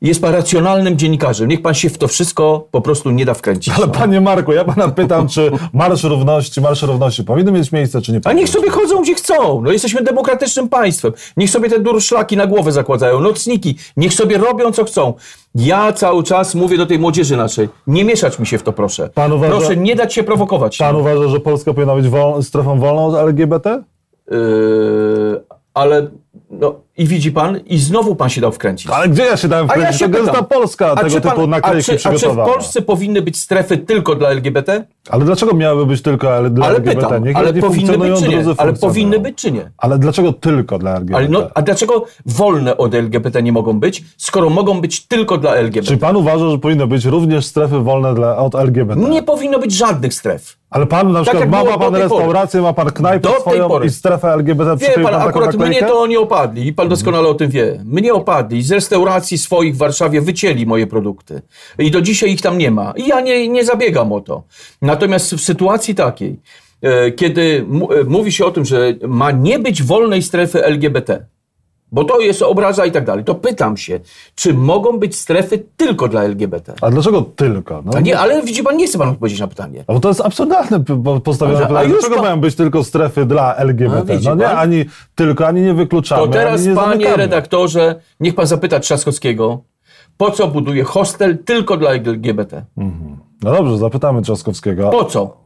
Jest 0.04 0.22
pan 0.22 0.34
racjonalnym 0.34 0.98
dziennikarzem. 0.98 1.48
Niech 1.50 1.62
pan 1.62 1.74
się 1.74 1.90
w 1.90 1.98
to 1.98 2.08
wszystko 2.08 2.68
po 2.72 2.82
prostu 2.82 3.12
nie 3.12 3.26
da 3.26 3.34
wkręcić. 3.34 3.74
Ale 3.78 3.88
no. 3.88 3.94
panie 3.94 4.22
Marku, 4.22 4.52
ja 4.54 4.66
pana 4.66 4.88
pytam, 4.90 5.28
czy 5.28 5.52
Marsz 5.74 6.04
Równości, 6.04 6.62
Marsz 6.62 6.82
Równości 6.82 7.24
powinny 7.24 7.52
mieć 7.52 7.72
miejsce, 7.72 8.02
czy 8.02 8.12
nie 8.12 8.18
A 8.18 8.22
powinny? 8.22 8.42
niech 8.42 8.50
sobie 8.50 8.70
chodzą 8.70 9.02
gdzie 9.02 9.14
chcą. 9.16 9.62
No 9.62 9.72
jesteśmy 9.72 10.02
demokratycznym 10.04 10.70
państwem. 10.70 11.14
Niech 11.38 11.50
sobie 11.50 11.70
te 11.70 11.80
durszlaki 11.80 12.38
na 12.38 12.48
głowę 12.48 12.72
zakładają, 12.72 13.20
nocniki. 13.22 13.76
Niech 13.98 14.14
sobie 14.14 14.38
robią 14.38 14.72
co 14.72 14.84
chcą. 14.84 15.14
Ja 15.56 15.94
cały 15.94 16.24
czas 16.24 16.56
mówię 16.56 16.78
do 16.78 16.86
tej 16.86 17.00
młodzieży 17.00 17.38
naszej. 17.38 17.70
Nie 17.88 18.04
mieszać 18.06 18.40
mi 18.40 18.48
się 18.48 18.58
w 18.58 18.64
to, 18.64 18.74
proszę. 18.74 19.10
Pan 19.14 19.32
uważa- 19.32 19.58
Proszę 19.58 19.78
nie 19.78 19.96
dać 19.96 20.14
się 20.14 20.24
prowokować. 20.24 20.78
Pan 20.78 20.96
uważa, 20.96 21.28
że 21.28 21.40
Polska 21.40 21.74
powinna 21.74 21.96
być 21.96 22.08
wol- 22.08 22.44
strefą 22.44 22.80
wolną 22.80 23.06
od 23.06 23.16
LGBT? 23.16 23.84
Yy, 24.32 25.44
ale 25.74 26.08
no 26.50 26.76
i 26.98 27.08
widzi 27.08 27.32
pan, 27.32 27.58
i 27.58 27.78
znowu 27.78 28.16
pan 28.16 28.30
się 28.30 28.42
dał 28.42 28.52
wkręcić. 28.52 28.92
Ale 28.92 29.10
gdzie 29.10 29.24
ja 29.24 29.38
się 29.38 29.48
dałem 29.48 29.66
A 29.70 29.74
ja 29.74 29.74
wkręcić? 29.74 30.00
się 30.02 30.10
to 30.10 30.20
pytam. 30.26 30.46
Polska 30.46 30.92
A 30.92 30.96
tego 30.96 31.16
typu 31.16 31.36
pan, 31.36 31.44
a, 31.44 31.48
naklejki 31.48 31.98
czy, 31.98 32.10
a 32.10 32.14
czy 32.14 32.30
w. 32.30 32.36
Polsce 32.36 32.82
powinny 32.82 33.22
być 33.22 33.40
strefy 33.40 33.78
tylko 33.78 34.16
dla 34.16 34.30
LGBT? 34.30 34.84
Ale 35.10 35.26
dlaczego 35.26 35.54
miałyby 35.54 35.86
być 35.86 36.02
tylko 36.02 36.38
L- 36.38 36.54
dla 36.54 36.66
Ale 36.66 36.76
LGBT? 36.76 37.02
pytam, 37.02 37.24
Niech 37.24 37.36
ale 37.38 37.54
powinny 37.54 37.98
być 37.98 38.20
czy 38.20 38.28
nie? 38.28 38.44
Ale 38.58 38.74
powinny 38.74 39.20
być 39.20 39.36
czy 39.38 39.52
nie? 39.52 39.72
Ale 39.78 40.00
dlaczego 40.00 40.34
tylko 40.34 40.80
dla 40.80 40.92
LGBT? 40.92 41.18
Ale 41.18 41.28
no, 41.30 41.50
a 41.54 41.62
dlaczego 41.62 42.06
wolne 42.26 42.78
od 42.78 42.96
LGBT 42.96 43.44
nie 43.44 43.52
mogą 43.52 43.80
być, 43.80 44.04
skoro 44.18 44.50
mogą 44.50 44.82
być 44.82 45.08
tylko 45.08 45.38
dla 45.38 45.56
LGBT? 45.56 45.88
Czy 45.94 45.98
pan 45.98 46.16
uważa, 46.16 46.50
że 46.50 46.58
powinny 46.58 46.88
być 46.88 47.06
również 47.06 47.46
strefy 47.46 47.80
wolne 47.80 48.16
dla, 48.16 48.38
od 48.38 48.56
LGBT? 48.56 49.02
Nie 49.10 49.24
powinno 49.24 49.60
być 49.60 49.72
żadnych 49.72 50.14
stref. 50.14 50.58
Ale 50.70 50.86
pan 50.86 51.12
na 51.12 51.22
przykład 51.22 51.42
jak 51.42 51.50
ma, 51.52 51.64
pan 51.64 51.80
tej 51.80 51.88
pory. 51.88 52.00
restaurację, 52.02 52.62
ma 52.62 52.74
pan 52.74 52.92
knajpę 52.92 53.30
swoją 53.42 53.80
i 53.80 53.90
strefę 53.90 54.34
LGBT. 54.34 54.78
Wie 54.78 54.94
pan, 55.04 55.14
taką 55.14 55.30
akurat 55.30 55.56
mnie 55.56 55.80
to 55.84 56.08
nie 56.08 56.20
opadli 56.20 56.68
i 56.68 56.74
pan 56.84 56.90
doskonale 56.90 57.28
o 57.28 57.34
tym 57.34 57.50
wie. 57.50 57.82
Mnie 57.86 58.14
opadli. 58.14 58.64
Z 58.64 58.72
restauracji 58.72 59.38
swoich 59.38 59.76
w 59.76 59.78
Warszawie 59.78 60.22
wycięli 60.22 60.66
moje 60.66 60.88
produkty. 60.88 61.42
I 61.80 61.92
do 61.92 62.02
dzisiaj 62.02 62.32
ich 62.32 62.42
tam 62.42 62.58
nie 62.58 62.72
ma. 62.72 62.94
I 62.96 63.08
ja 63.08 63.22
nie, 63.22 63.50
nie 63.50 63.66
zabiegam 63.66 64.12
o 64.12 64.22
to. 64.22 64.44
Natomiast 64.82 65.34
w 65.34 65.42
sytuacji 65.42 65.96
takiej, 65.96 66.40
e, 66.82 67.12
kiedy 67.12 67.66
e, 68.00 68.04
mówi 68.04 68.32
się 68.32 68.46
o 68.46 68.52
tym, 68.52 68.66
że 68.66 68.96
ma 69.08 69.32
nie 69.32 69.60
być 69.60 69.84
wolnej 69.84 70.22
strefy 70.22 70.66
LGBT, 70.66 71.26
bo 71.94 72.04
to 72.04 72.20
jest 72.20 72.42
obraza 72.42 72.86
i 72.86 72.92
tak 72.92 73.06
dalej, 73.06 73.24
to 73.24 73.36
pytam 73.36 73.78
się, 73.78 74.00
czy 74.36 74.54
mogą 74.54 75.00
być 75.00 75.16
strefy 75.16 75.64
tylko 75.78 76.08
dla 76.08 76.24
LGBT? 76.24 76.74
A 76.82 76.90
dlaczego 76.92 77.22
tylko? 77.22 77.82
No, 77.86 77.92
A 77.96 78.00
nie, 78.00 78.20
ale 78.20 78.42
widzi 78.42 78.64
pan, 78.64 78.78
nie 78.78 78.88
chce 78.88 78.98
pan 78.98 79.10
odpowiedzieć 79.10 79.40
na 79.40 79.48
pytanie. 79.48 79.84
No 79.88 79.94
bo 79.94 80.00
to 80.00 80.08
jest 80.08 80.22
absurdalne 80.22 80.84
p- 80.84 81.04
po- 81.04 81.20
postawione 81.20 81.60
A- 81.60 81.64
a 81.64 81.68
pytanie. 81.68 81.90
Dlaczego 81.90 82.16
pan- 82.16 82.24
mają 82.24 82.40
być 82.40 82.56
tylko 82.56 82.84
strefy 82.84 83.26
dla 83.26 83.56
LGBT? 83.56 84.14
A, 84.14 84.30
No 84.30 84.36
nie, 84.36 84.46
pan? 84.46 84.58
ani 84.58 84.86
tylko, 85.16 85.48
ani 85.48 85.62
nie 85.62 85.74
wykluczamy, 85.74 86.22
To 86.22 86.28
teraz, 86.28 86.60
ani 86.62 86.70
nie 86.70 86.76
panie 86.76 86.92
zamykamy. 86.92 87.18
redaktorze, 87.18 87.96
niech 88.20 88.36
pan 88.36 88.48
zapyta 88.48 88.80
Trzaskowskiego, 88.80 89.62
po 90.18 90.32
co 90.32 90.48
buduje 90.48 90.84
hostel 90.84 91.38
tylko 91.38 91.78
dla 91.78 91.90
LGBT? 91.92 92.66
No 93.44 93.52
dobrze, 93.52 93.78
zapytamy 93.78 94.22
Trzaskowskiego. 94.22 94.90
Po 94.90 95.06
co? 95.06 95.38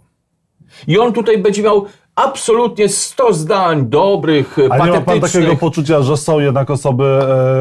I 0.87 0.99
on 0.99 1.13
tutaj 1.13 1.37
będzie 1.37 1.63
miał 1.63 1.85
absolutnie 2.17 2.89
100 2.89 3.33
zdań 3.33 3.89
dobrych, 3.89 4.57
A 4.69 4.77
nie 4.77 4.91
ma 4.91 4.93
pan 4.93 5.03
patetycznych. 5.03 5.31
takiego 5.43 5.55
poczucia, 5.55 6.01
że 6.01 6.17
są 6.17 6.39
jednak 6.39 6.69
osoby 6.69 7.03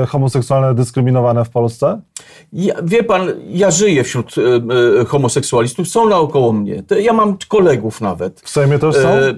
e, 0.02 0.06
homoseksualne 0.06 0.74
dyskryminowane 0.74 1.44
w 1.44 1.50
Polsce? 1.50 2.00
Ja, 2.52 2.74
wie 2.82 3.04
pan, 3.04 3.32
ja 3.48 3.70
żyję 3.70 4.04
wśród 4.04 4.34
e, 4.38 5.00
e, 5.00 5.04
homoseksualistów, 5.04 5.88
są 5.88 6.08
naokoło 6.08 6.52
mnie. 6.52 6.82
Ja 7.00 7.12
mam 7.12 7.36
kolegów 7.48 8.00
nawet. 8.00 8.40
W 8.40 8.50
Sejmie 8.50 8.78
też 8.78 8.94
są? 8.96 9.08
E, 9.08 9.34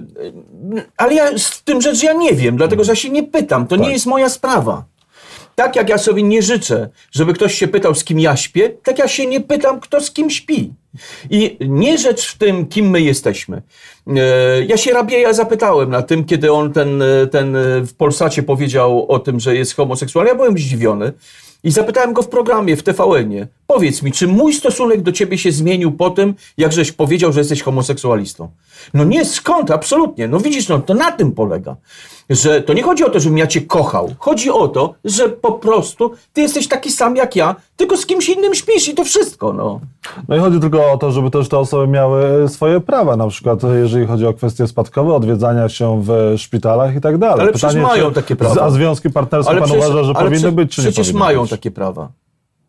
ale 0.97 1.13
ja 1.13 1.37
z 1.37 1.63
tym 1.63 1.81
rzecz 1.81 2.03
ja 2.03 2.13
nie 2.13 2.33
wiem, 2.33 2.57
dlatego 2.57 2.83
że 2.83 2.91
ja 2.91 2.95
się 2.95 3.09
nie 3.09 3.23
pytam. 3.23 3.67
To 3.67 3.77
Tak. 3.77 3.85
nie 3.85 3.91
jest 3.93 4.05
moja 4.05 4.29
sprawa. 4.29 4.83
Tak 5.55 5.75
jak 5.75 5.89
ja 5.89 5.97
sobie 5.97 6.23
nie 6.23 6.41
życzę, 6.41 6.89
żeby 7.11 7.33
ktoś 7.33 7.53
się 7.55 7.67
pytał, 7.67 7.95
z 7.95 8.03
kim 8.03 8.19
ja 8.19 8.35
śpię, 8.37 8.69
tak 8.83 8.99
ja 8.99 9.07
się 9.07 9.25
nie 9.25 9.41
pytam, 9.41 9.79
kto 9.79 10.01
z 10.01 10.11
kim 10.11 10.29
śpi. 10.29 10.73
I 11.29 11.57
nie 11.61 11.97
rzecz 11.97 12.31
w 12.31 12.37
tym, 12.37 12.65
kim 12.67 12.89
my 12.89 13.01
jesteśmy. 13.01 13.61
E, 14.17 14.65
Ja 14.65 14.77
się 14.77 14.93
Rabieja 14.93 15.33
zapytałem 15.33 15.89
na 15.89 16.01
tym, 16.01 16.25
kiedy 16.25 16.51
on 16.51 16.73
ten, 16.73 17.01
e, 17.01 17.27
ten 17.27 17.55
e, 17.55 17.81
w 17.81 17.93
Polsacie 17.93 18.43
powiedział 18.43 19.05
o 19.11 19.19
tym, 19.19 19.39
że 19.39 19.55
jest 19.55 19.75
homoseksualny. 19.75 20.29
Ja 20.29 20.35
byłem 20.35 20.57
zdziwiony. 20.57 21.13
I 21.63 21.71
zapytałem 21.71 22.13
go 22.13 22.21
w 22.21 22.29
programie, 22.29 22.75
w 22.75 22.83
TVN-ie. 22.83 23.47
Powiedz 23.67 24.01
mi, 24.01 24.11
czy 24.11 24.27
mój 24.27 24.53
stosunek 24.53 25.01
do 25.01 25.11
ciebie 25.11 25.37
się 25.37 25.51
zmienił 25.51 25.91
po 25.91 26.09
tym, 26.09 26.33
jak 26.57 26.73
żeś 26.73 26.91
powiedział, 26.91 27.33
że 27.33 27.39
jesteś 27.39 27.61
homoseksualistą? 27.61 28.49
No 28.93 29.03
nie, 29.03 29.25
skąd? 29.25 29.71
Absolutnie. 29.71 30.27
No 30.27 30.39
widzisz, 30.39 30.67
no 30.67 30.79
to 30.79 30.93
na 30.93 31.11
tym 31.11 31.31
polega. 31.31 31.75
Że 32.29 32.61
to 32.61 32.73
nie 32.73 32.83
chodzi 32.83 33.03
o 33.03 33.09
to, 33.09 33.19
żebym 33.19 33.37
ja 33.37 33.47
cię 33.47 33.61
kochał. 33.61 34.15
Chodzi 34.19 34.49
o 34.49 34.67
to, 34.67 34.93
że 35.05 35.29
po 35.29 35.51
prostu 35.51 36.11
ty 36.33 36.41
jesteś 36.41 36.67
taki 36.67 36.91
sam 36.91 37.15
jak 37.15 37.35
ja, 37.35 37.55
tylko 37.79 37.97
z 37.97 38.05
kimś 38.05 38.29
innym 38.29 38.55
śpisz 38.55 38.87
i 38.87 38.93
to 38.93 39.03
wszystko, 39.03 39.53
no. 39.53 39.79
No 40.27 40.35
i 40.35 40.39
chodzi 40.39 40.59
tylko 40.59 40.91
o 40.91 40.97
to, 40.97 41.11
żeby 41.11 41.31
też 41.31 41.49
te 41.49 41.57
osoby 41.57 41.87
miały 41.87 42.49
swoje 42.49 42.79
prawa, 42.79 43.15
na 43.17 43.27
przykład 43.27 43.59
jeżeli 43.81 44.05
chodzi 44.07 44.25
o 44.25 44.33
kwestie 44.33 44.67
spadkowe, 44.67 45.13
odwiedzania 45.13 45.69
się 45.69 46.01
w 46.05 46.33
szpitalach 46.37 46.95
i 46.95 47.01
tak 47.01 47.17
dalej. 47.17 47.41
Ale 47.41 47.53
przecież 47.53 47.81
mają 47.81 48.09
czy 48.09 48.15
takie 48.15 48.35
prawa. 48.35 48.61
A 48.61 48.69
związki 48.69 49.09
partnerskie 49.09 49.53
pan 49.55 49.63
przecież- 49.63 49.85
uważa, 49.85 50.03
że 50.03 50.13
ale 50.15 50.25
powinny 50.25 50.37
prze- 50.39 50.51
być, 50.51 50.75
czy 50.75 50.81
nie 50.81 50.91
Przecież 50.91 51.13
mają 51.13 51.41
być? 51.41 51.49
takie 51.49 51.71
prawa. 51.71 52.09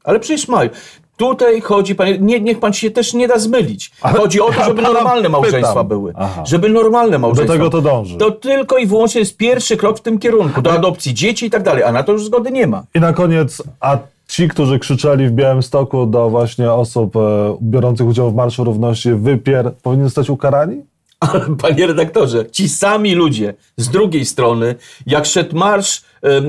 Ale 0.04 0.20
przecież 0.20 0.48
mają. 0.48 0.70
Tutaj 1.16 1.60
chodzi, 1.60 1.94
panie, 1.94 2.18
nie, 2.18 2.40
niech 2.40 2.60
pan 2.60 2.72
się 2.72 2.90
też 2.90 3.14
nie 3.14 3.28
da 3.28 3.38
zmylić. 3.38 3.90
Ale- 4.02 4.18
chodzi 4.18 4.40
o 4.40 4.52
to, 4.52 4.64
żeby 4.64 4.82
normalne 4.92 5.28
małżeństwa 5.28 5.72
pytam. 5.72 5.88
były. 5.88 6.12
Aha. 6.16 6.42
Żeby 6.46 6.68
normalne 6.68 7.18
małżeństwa. 7.18 7.52
tego 7.56 7.70
to 7.70 7.80
dąży. 7.82 8.16
To 8.16 8.30
tylko 8.30 8.76
i 8.78 8.86
wyłącznie 8.86 9.20
jest 9.20 9.36
pierwszy 9.36 9.76
krok 9.76 9.98
w 9.98 10.00
tym 10.00 10.18
kierunku, 10.18 10.62
do 10.62 10.72
adopcji 10.72 11.14
dzieci 11.14 11.46
i 11.46 11.50
tak 11.50 11.62
dalej, 11.62 11.82
a 11.82 11.92
na 11.92 12.02
to 12.02 12.12
już 12.12 12.24
zgody 12.24 12.50
nie 12.50 12.66
ma. 12.66 12.82
I 12.94 13.00
na 13.00 13.12
koniec, 13.12 13.62
a 13.80 13.98
ci, 14.30 14.48
którzy 14.48 14.78
krzyczeli 14.78 15.28
w 15.28 15.32
Białymstoku 15.32 16.06
do 16.06 16.30
właśnie 16.30 16.72
osób 16.72 17.16
e, 17.16 17.20
biorących 17.62 18.06
udział 18.06 18.30
w 18.30 18.34
Marszu 18.34 18.64
Równości 18.64 19.14
wypier, 19.14 19.72
powinni 19.82 20.04
zostać 20.04 20.30
ukarani? 20.30 20.82
Panie 21.62 21.86
redaktorze, 21.86 22.50
ci 22.50 22.68
sami 22.68 23.14
ludzie 23.14 23.54
z 23.76 23.88
drugiej 23.88 24.24
strony, 24.24 24.74
jak 25.06 25.26
szedł 25.26 25.56
marsz 25.56 26.02
e, 26.22 26.26
e, 26.26 26.40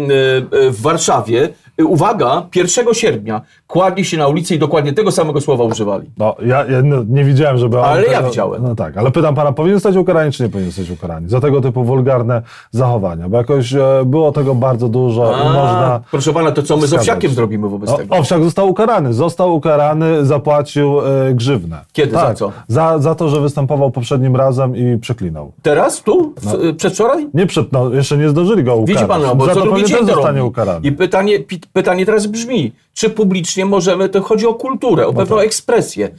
w 0.71 0.81
Warszawie, 0.81 1.49
uwaga, 1.85 2.47
1 2.55 2.93
sierpnia 2.93 3.41
kładli 3.67 4.05
się 4.05 4.17
na 4.17 4.27
ulicy 4.27 4.55
i 4.55 4.59
dokładnie 4.59 4.93
tego 4.93 5.11
samego 5.11 5.41
słowa 5.41 5.63
używali. 5.63 6.09
No, 6.17 6.35
ja, 6.45 6.65
ja 6.65 6.81
no, 6.83 7.03
nie 7.09 7.23
widziałem, 7.23 7.57
żeby... 7.57 7.79
on 7.79 7.85
Ale 7.85 8.05
ja 8.05 8.23
widziałem. 8.23 8.63
No 8.63 8.75
tak, 8.75 8.97
ale 8.97 9.11
pytam 9.11 9.35
pana, 9.35 9.51
powinien 9.51 9.75
zostać 9.79 9.95
ukarany, 9.95 10.31
czy 10.31 10.43
nie 10.43 10.49
powinien 10.49 10.71
zostać 10.71 10.97
ukarany? 10.97 11.29
Za 11.29 11.41
tego 11.41 11.61
typu 11.61 11.83
wulgarne 11.83 12.41
zachowania, 12.71 13.29
bo 13.29 13.37
jakoś 13.37 13.73
e, 13.73 14.03
było 14.05 14.31
tego 14.31 14.55
bardzo 14.55 14.87
dużo 14.87 15.31
i 15.31 15.33
A, 15.33 15.43
można... 15.43 16.01
Proszę 16.11 16.33
pana, 16.33 16.51
to 16.51 16.63
co 16.63 16.77
my 16.77 16.87
z. 16.87 16.93
Owsiakiem 16.93 17.31
zrobimy 17.31 17.69
wobec 17.69 17.89
O, 17.89 17.97
tego? 17.97 18.15
Owsiak 18.15 18.43
został 18.43 18.69
ukarany, 18.69 19.13
został 19.13 19.55
ukarany, 19.55 20.25
zapłacił 20.25 20.99
e, 20.99 21.33
grzywnę. 21.33 21.85
Kiedy, 21.93 22.11
za 22.11 22.21
tak, 22.21 22.37
co? 22.37 22.51
Za, 22.67 22.99
za 22.99 23.15
to, 23.15 23.29
że 23.29 23.41
występował 23.41 23.91
poprzednim 23.91 24.35
razem 24.35 24.75
i 24.75 24.97
przeklinał. 24.97 25.51
Teraz? 25.61 26.03
Tu? 26.03 26.33
W, 26.37 26.45
No. 26.45 26.73
Przedwczoraj? 26.77 27.29
Nie 27.33 27.45
przed, 27.45 27.71
no, 27.71 27.93
jeszcze 27.93 28.17
nie 28.17 28.29
zdążyli 28.29 28.63
go 28.63 28.75
ukarać. 28.75 28.95
Widzi 28.95 29.07
pan, 29.07 29.21
no, 29.21 29.35
bo 29.35 29.45
za 29.45 29.53
co 29.53 29.59
to 29.59 29.65
drugi 29.65 29.85
dzień 29.85 30.05
zostanie 30.07 30.43
ukarany. 30.43 30.79
I 30.87 30.91
pytanie, 30.91 31.39
pytanie 31.73 32.05
teraz 32.05 32.27
brzmi, 32.27 32.71
czy 32.93 33.09
publicznie 33.09 33.65
możemy, 33.65 34.09
to 34.09 34.21
chodzi 34.21 34.47
o 34.47 34.53
kulturę, 34.53 35.03
No 35.03 35.09
o 35.09 35.13
pewną 35.13 35.35
tak. 35.35 35.45
ekspresję. 35.45 36.09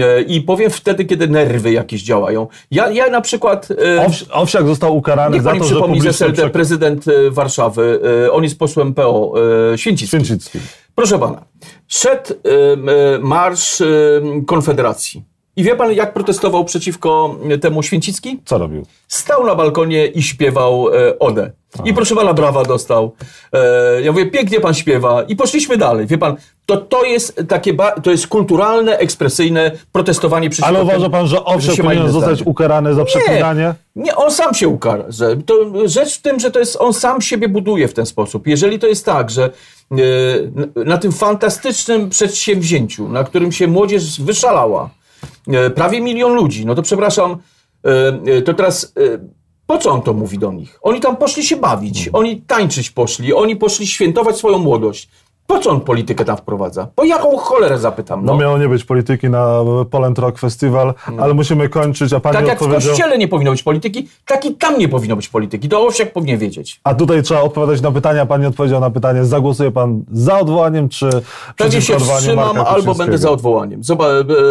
E, 0.00 0.22
I 0.22 0.40
powiem 0.40 0.70
wtedy, 0.70 1.04
kiedy 1.04 1.28
nerwy 1.28 1.72
jakieś 1.72 2.02
działają. 2.02 2.46
Ja, 2.70 2.90
ja 2.90 3.10
na 3.10 3.20
przykład... 3.20 3.68
e, 3.96 4.06
Owsi, 4.06 4.24
Owsiak 4.30 4.66
został 4.66 4.96
ukarany 4.96 5.34
Niech 5.34 5.42
za 5.42 5.50
pani 5.50 5.60
to, 5.60 5.66
że 5.66 5.74
przypomni 5.74 6.00
z 6.00 6.04
publicznie 6.04 6.26
przek- 6.44 6.50
prezydent 6.50 7.08
e, 7.08 7.30
Warszawy, 7.30 8.00
on 8.32 8.44
jest 8.44 8.58
posłem 8.58 8.94
PO, 8.94 9.34
Święcicki. 9.76 10.06
Święcicki. 10.08 10.58
Proszę 10.94 11.18
pana, 11.18 11.44
szedł 11.88 12.34
marsz 13.20 13.82
Konfederacji. 14.46 15.24
I 15.58 15.62
wie 15.64 15.76
pan, 15.76 15.92
jak 15.92 16.12
protestował 16.12 16.64
przeciwko 16.64 17.36
temu 17.60 17.82
Święcicki? 17.82 18.40
Co 18.44 18.58
robił? 18.58 18.86
Stał 19.08 19.46
na 19.46 19.54
balkonie 19.54 20.06
i 20.06 20.22
śpiewał 20.22 20.88
e, 20.94 21.18
Odę. 21.18 21.50
I 21.84 21.94
proszę 21.94 22.14
pana, 22.14 22.34
brawa 22.34 22.64
dostał. 22.64 23.14
E, 23.52 24.02
ja 24.02 24.12
mówię, 24.12 24.26
pięknie 24.26 24.60
pan 24.60 24.74
śpiewa. 24.74 25.22
I 25.22 25.36
poszliśmy 25.36 25.76
dalej. 25.76 26.06
Wie 26.06 26.18
pan, 26.18 26.36
to, 26.66 26.76
to 26.76 27.04
jest 27.04 27.42
takie, 27.48 27.74
to 28.02 28.10
jest 28.10 28.26
kulturalne, 28.26 28.98
ekspresyjne 28.98 29.70
protestowanie 29.92 30.50
przeciwko 30.50 30.68
Ale 30.68 30.82
uważa 30.82 31.10
pan, 31.10 31.26
że 31.26 31.36
że 31.58 31.76
się 31.76 31.82
ma 31.82 31.90
powinien 31.90 32.12
zostać 32.12 32.42
ukarany 32.42 32.94
za 32.94 33.04
przeklinanie? 33.04 33.74
Nie, 33.96 34.16
on 34.16 34.30
sam 34.30 34.54
się 34.54 34.68
ukara. 34.68 35.04
Że 35.08 35.36
to 35.36 35.54
rzecz 35.88 36.18
w 36.18 36.22
tym, 36.22 36.40
że 36.40 36.50
to 36.50 36.58
jest, 36.58 36.76
on 36.80 36.94
sam 36.94 37.20
siebie 37.20 37.48
buduje 37.48 37.88
w 37.88 37.94
ten 37.94 38.06
sposób. 38.06 38.46
Jeżeli 38.46 38.78
to 38.78 38.86
jest 38.86 39.04
tak, 39.04 39.30
że 39.30 39.44
e, 39.44 40.84
na- 40.84 40.98
tym 40.98 41.12
fantastycznym 41.12 42.10
przedsięwzięciu, 42.10 43.08
na 43.08 43.24
którym 43.24 43.52
się 43.52 43.66
młodzież 43.68 44.20
wyszalała, 44.20 44.90
prawie 45.74 46.00
milion 46.00 46.32
ludzi, 46.32 46.66
no 46.66 46.74
to 46.74 46.82
przepraszam, 46.82 47.36
e, 47.84 47.88
e, 48.36 48.42
to 48.42 48.54
teraz 48.54 48.92
e, 48.96 49.18
po 49.66 49.78
co 49.78 49.90
on 49.90 50.02
to 50.02 50.12
mówi 50.14 50.38
do 50.38 50.52
nich? 50.52 50.78
Oni 50.82 51.00
tam 51.00 51.16
poszli 51.16 51.44
się 51.44 51.56
bawić, 51.56 52.10
oni 52.12 52.42
tańczyć 52.42 52.90
poszli, 52.90 53.34
oni 53.34 53.56
poszli 53.56 53.86
świętować 53.86 54.36
swoją 54.36 54.58
młodość. 54.58 55.08
Po 55.50 55.58
co 55.58 55.70
on 55.70 55.80
politykę 55.80 56.24
tam 56.24 56.36
wprowadza? 56.36 56.88
Po 56.94 57.04
jaką 57.04 57.36
cholerę 57.36 57.78
zapytam? 57.78 58.24
No 58.24 58.32
No. 58.32 58.38
miało 58.38 58.58
nie 58.58 58.68
być 58.68 58.84
polityki 58.84 59.30
na 59.30 59.60
Poland 59.90 60.18
Rock 60.18 60.38
Festival, 60.38 60.94
ale 61.18 61.34
musimy 61.34 61.68
kończyć, 61.68 62.12
a 62.12 62.20
pani 62.20 62.36
Tak 62.36 62.46
jak 62.46 62.60
w 62.60 62.68
kościele 62.68 63.18
nie 63.18 63.28
powinno 63.28 63.50
być 63.50 63.62
polityki, 63.62 64.08
tak 64.26 64.44
i 64.44 64.54
tam 64.54 64.78
nie 64.78 64.88
powinno 64.88 65.16
być 65.16 65.28
polityki. 65.28 65.68
To 65.68 65.86
Owsiak 65.86 66.12
powinien 66.12 66.38
wiedzieć. 66.38 66.80
A 66.84 66.94
tutaj 66.94 67.22
trzeba 67.22 67.40
odpowiadać 67.40 67.80
na 67.80 67.92
pytania, 67.92 68.22
a 68.22 68.26
pani 68.26 68.46
odpowiedział 68.46 68.80
na 68.80 68.90
pytanie, 68.90 69.24
zagłosuje 69.24 69.70
pan 69.70 70.02
za 70.12 70.38
odwołaniem, 70.38 70.88
czy 70.88 71.10
Pewnie 71.10 71.24
przeciwko 71.56 72.04
się 72.04 72.14
wstrzymam, 72.14 72.56
albo 72.66 72.94
będę 72.94 73.18
za 73.18 73.30
odwołaniem. 73.30 73.80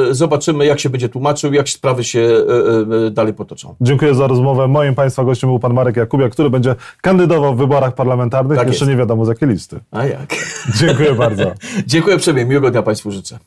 E, 0.10 0.14
Zobaczymy, 0.14 0.66
jak 0.66 0.80
się 0.80 0.90
będzie 0.90 1.10
tłumaczył, 1.10 1.54
jak 1.54 1.70
sprawy 1.70 2.04
się 2.04 2.20
e, 2.20 3.06
e, 3.08 3.12
dalej 3.12 3.34
potoczą. 3.34 3.76
Dziękuję 3.82 4.16
za 4.16 4.28
rozmowę. 4.28 4.68
Moim 4.68 4.96
Państwa 4.96 5.24
gościem 5.24 5.50
był 5.50 5.60
pan 5.60 5.74
Marek 5.74 5.98
Jakubiak, 5.98 6.32
który 6.32 6.50
będzie 6.50 6.76
kandydował 7.02 7.56
w 7.56 7.58
wyborach 7.58 7.96
parlamentarnych. 7.96 8.58
Tak 8.58 8.68
Jeszcze 8.68 8.86
jest. 8.86 8.92
nie 8.92 8.98
wiadomo 8.98 9.26
z 9.26 9.28
jakiej 9.28 9.50
listy. 9.50 9.80
A 9.92 10.06
jak? 10.06 10.36
Dziękuję 10.88 11.16
bardzo. 11.16 11.54
Dziękuję 11.88 12.16
uprzejmie. 12.16 12.46
Miłego 12.46 12.72
dnia 12.72 12.84
Państwu 12.84 13.12
życzę. 13.12 13.40